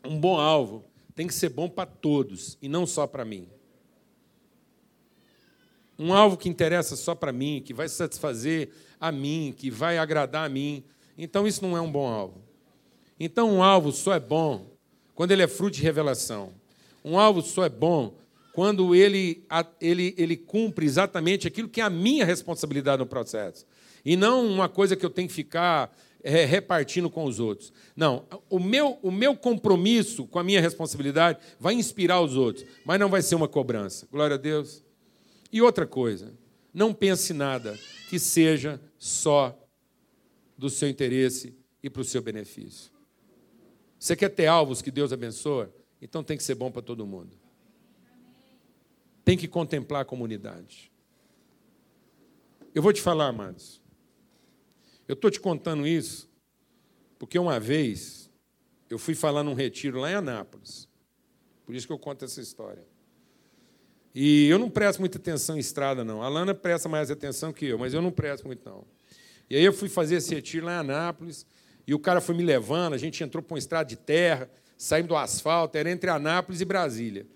Um 0.05 0.18
bom 0.18 0.38
alvo 0.38 0.85
tem 1.14 1.27
que 1.27 1.35
ser 1.35 1.49
bom 1.49 1.68
para 1.68 1.87
todos 1.87 2.57
e 2.62 2.68
não 2.68 2.87
só 2.87 3.07
para 3.07 3.25
mim 3.25 3.49
um 6.02 6.12
alvo 6.12 6.36
que 6.36 6.48
interessa 6.48 6.96
só 6.96 7.14
para 7.14 7.32
mim, 7.32 7.62
que 7.64 7.72
vai 7.72 7.88
satisfazer 7.88 8.70
a 9.00 9.12
mim, 9.12 9.54
que 9.56 9.70
vai 9.70 9.98
agradar 9.98 10.44
a 10.44 10.48
mim. 10.48 10.82
Então 11.16 11.46
isso 11.46 11.62
não 11.62 11.76
é 11.76 11.80
um 11.80 11.90
bom 11.90 12.08
alvo. 12.08 12.42
Então 13.20 13.48
um 13.50 13.62
alvo 13.62 13.92
só 13.92 14.12
é 14.12 14.20
bom 14.20 14.66
quando 15.14 15.30
ele 15.30 15.42
é 15.42 15.46
fruto 15.46 15.76
de 15.76 15.82
revelação. 15.82 16.52
Um 17.04 17.18
alvo 17.18 17.40
só 17.40 17.64
é 17.64 17.68
bom 17.68 18.14
quando 18.52 18.94
ele, 18.94 19.44
ele, 19.80 20.14
ele 20.18 20.36
cumpre 20.36 20.84
exatamente 20.84 21.46
aquilo 21.46 21.68
que 21.68 21.80
é 21.80 21.84
a 21.84 21.90
minha 21.90 22.24
responsabilidade 22.24 22.98
no 22.98 23.06
processo. 23.06 23.64
E 24.04 24.16
não 24.16 24.44
uma 24.44 24.68
coisa 24.68 24.96
que 24.96 25.06
eu 25.06 25.10
tenho 25.10 25.28
que 25.28 25.34
ficar 25.34 25.96
é, 26.22 26.44
repartindo 26.44 27.08
com 27.08 27.24
os 27.24 27.38
outros. 27.38 27.72
Não, 27.94 28.24
o 28.50 28.58
meu, 28.58 28.98
o 29.02 29.10
meu 29.10 29.36
compromisso 29.36 30.26
com 30.26 30.38
a 30.38 30.44
minha 30.44 30.60
responsabilidade 30.60 31.38
vai 31.60 31.74
inspirar 31.74 32.20
os 32.20 32.36
outros, 32.36 32.66
mas 32.84 32.98
não 32.98 33.08
vai 33.08 33.22
ser 33.22 33.36
uma 33.36 33.48
cobrança. 33.48 34.08
Glória 34.10 34.34
a 34.34 34.38
Deus. 34.38 34.82
E 35.52 35.60
outra 35.60 35.86
coisa, 35.86 36.32
não 36.72 36.94
pense 36.94 37.34
nada 37.34 37.78
que 38.08 38.18
seja 38.18 38.80
só 38.98 39.58
do 40.56 40.70
seu 40.70 40.88
interesse 40.88 41.54
e 41.82 41.90
para 41.90 42.00
o 42.00 42.04
seu 42.04 42.22
benefício. 42.22 42.90
Você 43.98 44.16
quer 44.16 44.30
ter 44.30 44.46
alvos 44.46 44.80
que 44.80 44.90
Deus 44.90 45.12
abençoa? 45.12 45.72
Então 46.00 46.24
tem 46.24 46.36
que 46.36 46.42
ser 46.42 46.54
bom 46.54 46.70
para 46.70 46.82
todo 46.82 47.06
mundo. 47.06 47.36
Tem 49.24 49.36
que 49.36 49.46
contemplar 49.46 50.02
a 50.02 50.04
comunidade. 50.04 50.90
Eu 52.74 52.82
vou 52.82 52.92
te 52.92 53.02
falar, 53.02 53.28
amados. 53.28 53.80
Eu 55.06 55.12
estou 55.12 55.30
te 55.30 55.38
contando 55.38 55.86
isso 55.86 56.30
porque 57.18 57.38
uma 57.38 57.60
vez 57.60 58.30
eu 58.90 58.98
fui 58.98 59.14
falar 59.14 59.44
num 59.44 59.54
retiro 59.54 60.00
lá 60.00 60.10
em 60.10 60.14
Anápolis. 60.14 60.88
Por 61.64 61.74
isso 61.74 61.86
que 61.86 61.92
eu 61.92 61.98
conto 61.98 62.24
essa 62.24 62.40
história. 62.40 62.84
E 64.14 64.48
eu 64.48 64.59
não 64.59 64.68
presto 64.68 65.01
muita 65.01 65.18
atenção 65.18 65.57
em 65.57 65.61
estrada, 65.61 66.05
não. 66.05 66.22
A 66.22 66.29
Lana 66.29 66.55
presta 66.55 66.88
mais 66.88 67.11
atenção 67.11 67.53
que 67.53 67.66
eu, 67.66 67.79
mas 67.79 67.94
eu 67.94 68.03
não 68.03 68.11
presto 68.11 68.46
muito, 68.46 68.68
não. 68.68 68.85
E 69.48 69.57
aí 69.57 69.64
eu 69.64 69.72
fui 69.72 69.88
fazer 69.88 70.16
esse 70.16 70.35
retiro 70.35 70.66
lá 70.66 70.75
em 70.75 70.79
Anápolis, 70.79 71.46
e 71.87 71.94
o 71.94 71.98
cara 71.98 72.20
foi 72.20 72.35
me 72.35 72.42
levando, 72.42 72.94
a 72.94 72.98
gente 72.98 73.22
entrou 73.25 73.42
para 73.42 73.55
uma 73.55 73.59
estrada 73.59 73.88
de 73.88 73.96
terra, 73.96 74.51
saímos 74.77 75.09
do 75.09 75.16
asfalto, 75.16 75.77
era 75.77 75.90
entre 75.90 76.11
Anápolis 76.11 76.61
e 76.61 76.64
Brasília. 76.64 77.27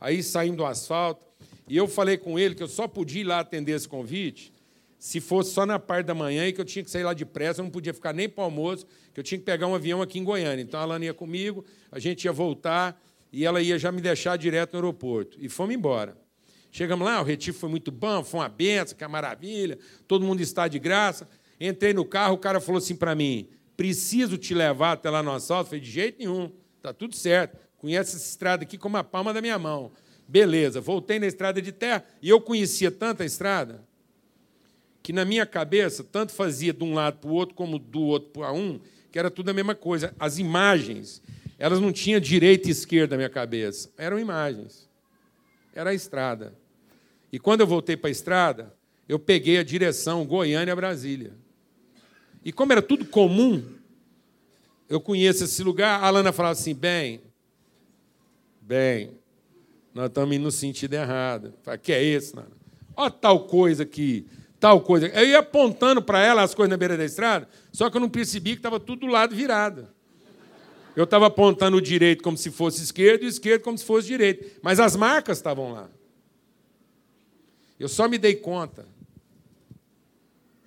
Aí 0.00 0.22
saímos 0.22 0.58
do 0.58 0.64
asfalto, 0.64 1.26
e 1.68 1.76
eu 1.76 1.88
falei 1.88 2.16
com 2.16 2.38
ele 2.38 2.54
que 2.54 2.62
eu 2.62 2.68
só 2.68 2.86
podia 2.86 3.22
ir 3.22 3.24
lá 3.24 3.40
atender 3.40 3.72
esse 3.72 3.88
convite 3.88 4.52
se 4.98 5.20
fosse 5.20 5.52
só 5.52 5.66
na 5.66 5.78
parte 5.78 6.06
da 6.06 6.14
manhã 6.14 6.48
e 6.48 6.52
que 6.52 6.60
eu 6.60 6.64
tinha 6.64 6.84
que 6.84 6.90
sair 6.90 7.04
lá 7.04 7.12
depressa, 7.12 7.60
eu 7.60 7.64
não 7.64 7.70
podia 7.70 7.92
ficar 7.92 8.12
nem 8.12 8.28
para 8.28 8.42
o 8.42 8.44
almoço, 8.44 8.86
que 9.12 9.20
eu 9.20 9.24
tinha 9.24 9.38
que 9.38 9.44
pegar 9.44 9.66
um 9.66 9.74
avião 9.74 10.02
aqui 10.02 10.18
em 10.18 10.24
Goiânia. 10.24 10.62
Então 10.62 10.80
a 10.80 10.82
Alana 10.82 11.04
ia 11.04 11.14
comigo, 11.14 11.64
a 11.92 11.98
gente 11.98 12.24
ia 12.24 12.32
voltar 12.32 13.00
e 13.32 13.44
ela 13.44 13.60
ia 13.60 13.78
já 13.78 13.92
me 13.92 14.00
deixar 14.00 14.36
direto 14.36 14.72
no 14.72 14.78
aeroporto. 14.78 15.38
E 15.40 15.48
fomos 15.48 15.74
embora. 15.74 16.16
Chegamos 16.76 17.06
lá, 17.06 17.22
o 17.22 17.24
retiro 17.24 17.56
foi 17.56 17.70
muito 17.70 17.90
bom, 17.90 18.22
foi 18.22 18.40
uma 18.40 18.50
benção, 18.50 18.98
que 18.98 19.02
é 19.02 19.08
maravilha, 19.08 19.78
todo 20.06 20.26
mundo 20.26 20.42
está 20.42 20.68
de 20.68 20.78
graça. 20.78 21.26
Entrei 21.58 21.94
no 21.94 22.04
carro, 22.04 22.34
o 22.34 22.38
cara 22.38 22.60
falou 22.60 22.76
assim 22.76 22.94
para 22.94 23.14
mim: 23.14 23.48
preciso 23.74 24.36
te 24.36 24.52
levar 24.52 24.92
até 24.92 25.08
lá 25.08 25.22
no 25.22 25.32
assalto? 25.32 25.70
Falei, 25.70 25.80
de 25.80 25.90
jeito 25.90 26.18
nenhum, 26.18 26.52
está 26.76 26.92
tudo 26.92 27.16
certo. 27.16 27.56
Conhece 27.78 28.16
essa 28.16 28.28
estrada 28.28 28.64
aqui 28.64 28.76
como 28.76 28.98
a 28.98 29.02
palma 29.02 29.32
da 29.32 29.40
minha 29.40 29.58
mão. 29.58 29.90
Beleza, 30.28 30.78
voltei 30.78 31.18
na 31.18 31.26
estrada 31.26 31.62
de 31.62 31.72
terra 31.72 32.04
e 32.20 32.28
eu 32.28 32.42
conhecia 32.42 32.90
tanta 32.90 33.24
estrada 33.24 33.82
que 35.02 35.14
na 35.14 35.24
minha 35.24 35.46
cabeça 35.46 36.04
tanto 36.04 36.32
fazia 36.32 36.74
de 36.74 36.84
um 36.84 36.92
lado 36.92 37.20
para 37.20 37.30
o 37.30 37.32
outro 37.32 37.54
como 37.54 37.78
do 37.78 38.02
outro 38.02 38.32
para 38.32 38.52
um, 38.52 38.78
que 39.10 39.18
era 39.18 39.30
tudo 39.30 39.48
a 39.48 39.54
mesma 39.54 39.74
coisa. 39.74 40.14
As 40.18 40.36
imagens, 40.36 41.22
elas 41.58 41.80
não 41.80 41.90
tinham 41.90 42.20
direita 42.20 42.68
e 42.68 42.70
esquerda 42.70 43.14
na 43.14 43.20
minha 43.20 43.30
cabeça, 43.30 43.90
eram 43.96 44.18
imagens. 44.18 44.86
Era 45.74 45.88
a 45.88 45.94
estrada. 45.94 46.65
E 47.36 47.38
quando 47.38 47.60
eu 47.60 47.66
voltei 47.66 47.98
para 47.98 48.08
a 48.08 48.10
estrada, 48.10 48.74
eu 49.06 49.18
peguei 49.18 49.58
a 49.58 49.62
direção 49.62 50.24
Goiânia-Brasília. 50.24 51.34
E 52.42 52.50
como 52.50 52.72
era 52.72 52.80
tudo 52.80 53.04
comum, 53.04 53.62
eu 54.88 54.98
conheço 54.98 55.44
esse 55.44 55.62
lugar, 55.62 56.00
a 56.00 56.06
Alana 56.06 56.32
falava 56.32 56.52
assim, 56.52 56.74
bem, 56.74 57.20
bem, 58.58 59.18
nós 59.92 60.06
estamos 60.06 60.34
indo 60.34 60.44
no 60.44 60.50
sentido 60.50 60.94
errado. 60.94 61.52
Falei, 61.62 61.78
que 61.78 61.92
é 61.92 62.02
isso, 62.02 62.34
Nana? 62.34 62.56
Olha 62.96 63.10
tal 63.10 63.46
coisa 63.46 63.82
aqui 63.82 64.26
tal 64.58 64.80
coisa. 64.80 65.08
Eu 65.08 65.26
ia 65.26 65.40
apontando 65.40 66.00
para 66.02 66.18
ela 66.24 66.42
as 66.42 66.54
coisas 66.54 66.70
na 66.70 66.76
beira 66.78 66.96
da 66.96 67.04
estrada, 67.04 67.46
só 67.70 67.90
que 67.90 67.98
eu 67.98 68.00
não 68.00 68.08
percebi 68.08 68.52
que 68.52 68.60
estava 68.60 68.80
tudo 68.80 69.00
do 69.00 69.06
lado 69.06 69.34
virado. 69.34 69.88
Eu 70.94 71.04
estava 71.04 71.26
apontando 71.26 71.76
o 71.76 71.80
direito 71.80 72.24
como 72.24 72.38
se 72.38 72.50
fosse 72.50 72.82
esquerdo 72.82 73.24
e 73.24 73.26
o 73.26 73.28
esquerdo 73.28 73.60
como 73.60 73.76
se 73.76 73.84
fosse 73.84 74.06
direito. 74.06 74.58
Mas 74.62 74.80
as 74.80 74.96
marcas 74.96 75.36
estavam 75.36 75.72
lá. 75.72 75.90
Eu 77.78 77.88
só 77.88 78.08
me 78.08 78.18
dei 78.18 78.34
conta 78.34 78.86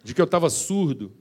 de 0.03 0.13
que 0.13 0.21
eu 0.21 0.25
estava 0.25 0.49
surdo 0.49 1.11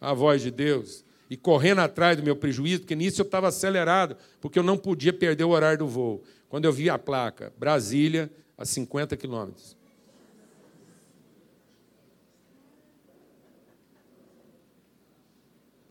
à 0.00 0.12
voz 0.12 0.42
de 0.42 0.50
Deus 0.50 1.04
e 1.30 1.36
correndo 1.36 1.80
atrás 1.80 2.16
do 2.16 2.22
meu 2.22 2.36
prejuízo, 2.36 2.80
porque 2.80 2.96
nisso 2.96 3.20
eu 3.20 3.24
estava 3.26 3.48
acelerado, 3.48 4.16
porque 4.40 4.58
eu 4.58 4.62
não 4.62 4.78
podia 4.78 5.12
perder 5.12 5.44
o 5.44 5.50
horário 5.50 5.78
do 5.78 5.86
voo. 5.86 6.22
Quando 6.48 6.64
eu 6.64 6.72
vi 6.72 6.88
a 6.88 6.98
placa, 6.98 7.52
Brasília, 7.58 8.32
a 8.56 8.64
50 8.64 9.16
quilômetros. 9.16 9.76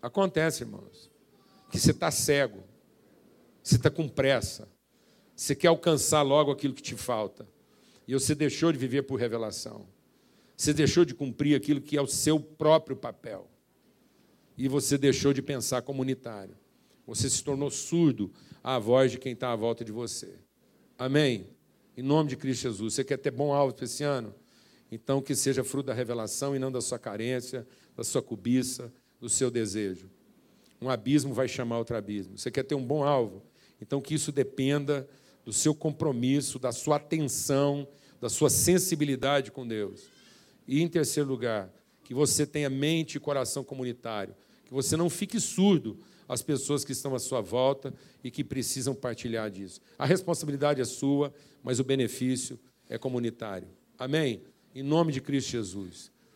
Acontece, 0.02 0.64
irmãos, 0.64 1.12
que 1.70 1.80
você 1.80 1.92
está 1.92 2.10
cego, 2.10 2.64
você 3.62 3.76
está 3.76 3.90
com 3.90 4.08
pressa, 4.08 4.68
você 5.36 5.54
quer 5.54 5.68
alcançar 5.68 6.22
logo 6.22 6.52
aquilo 6.52 6.74
que 6.74 6.82
te 6.82 6.96
falta, 6.96 7.48
e 8.08 8.14
você 8.14 8.34
deixou 8.34 8.72
de 8.72 8.78
viver 8.78 9.04
por 9.04 9.20
revelação, 9.20 9.88
você 10.56 10.74
deixou 10.74 11.06
de 11.06 11.14
cumprir 11.14 11.56
aquilo 11.56 11.82
que 11.82 11.98
é 11.98 12.02
o 12.02 12.08
seu 12.08 12.40
próprio 12.40 12.96
papel, 12.96 13.50
e 14.58 14.68
você 14.68 14.98
deixou 14.98 15.34
de 15.34 15.42
pensar 15.42 15.82
comunitário, 15.82 16.56
você 17.06 17.30
se 17.30 17.44
tornou 17.44 17.70
surdo 17.70 18.32
à 18.64 18.80
voz 18.80 19.12
de 19.12 19.18
quem 19.18 19.34
está 19.34 19.52
à 19.52 19.56
volta 19.56 19.86
de 19.86 19.92
você. 19.92 20.40
Amém? 20.98 21.48
Em 21.96 22.02
nome 22.02 22.30
de 22.30 22.36
Cristo 22.36 22.64
Jesus. 22.64 22.96
Você 22.96 23.04
quer 23.04 23.18
ter 23.18 23.32
bom 23.32 23.54
alvo 23.54 23.76
esse 23.82 24.04
ano? 24.04 24.34
Então, 24.92 25.22
que 25.22 25.36
seja 25.36 25.64
fruto 25.64 25.88
da 25.88 25.94
revelação 25.94 26.56
e 26.56 26.60
não 26.60 26.72
da 26.72 26.82
sua 26.82 26.98
carência, 26.98 27.68
da 27.96 28.04
sua 28.04 28.22
cobiça, 28.22 28.92
do 29.20 29.30
seu 29.30 29.52
desejo. 29.52 30.10
Um 30.82 30.90
abismo 30.90 31.34
vai 31.34 31.48
chamar 31.48 31.80
outro 31.80 31.96
abismo. 31.96 32.38
Você 32.38 32.52
quer 32.52 32.64
ter 32.64 32.76
um 32.76 32.86
bom 32.86 33.04
alvo? 33.04 33.42
Então 33.82 34.02
que 34.02 34.14
isso 34.14 34.32
dependa 34.32 35.08
do 35.48 35.54
seu 35.54 35.74
compromisso, 35.74 36.60
da 36.60 36.74
sua 36.74 36.98
atenção, 36.98 37.88
da 38.20 38.28
sua 38.28 38.50
sensibilidade 38.50 39.50
com 39.50 39.66
Deus. 39.66 40.10
E 40.68 40.82
em 40.82 40.90
terceiro 40.90 41.30
lugar, 41.30 41.72
que 42.04 42.14
você 42.14 42.46
tenha 42.46 42.70
mente 42.70 43.16
e 43.16 43.20
coração 43.22 43.64
comunitário, 43.64 44.36
que 44.66 44.74
você 44.74 44.98
não 44.98 45.10
fique 45.10 45.40
surdo 45.40 45.98
às 46.28 46.42
pessoas 46.42 46.84
que 46.84 46.92
estão 46.92 47.16
à 47.16 47.20
sua 47.20 47.40
volta 47.40 47.94
e 48.22 48.30
que 48.30 48.44
precisam 48.44 48.94
partilhar 48.94 49.50
disso. 49.50 49.80
A 49.98 50.06
responsabilidade 50.06 50.82
é 50.82 50.86
sua, 50.86 51.34
mas 51.64 51.80
o 51.80 51.84
benefício 51.86 52.60
é 52.90 52.98
comunitário. 52.98 53.70
Amém? 53.98 54.44
Em 54.76 54.84
nome 54.84 55.14
de 55.14 55.22
Cristo 55.22 55.52
Jesus. 55.52 56.12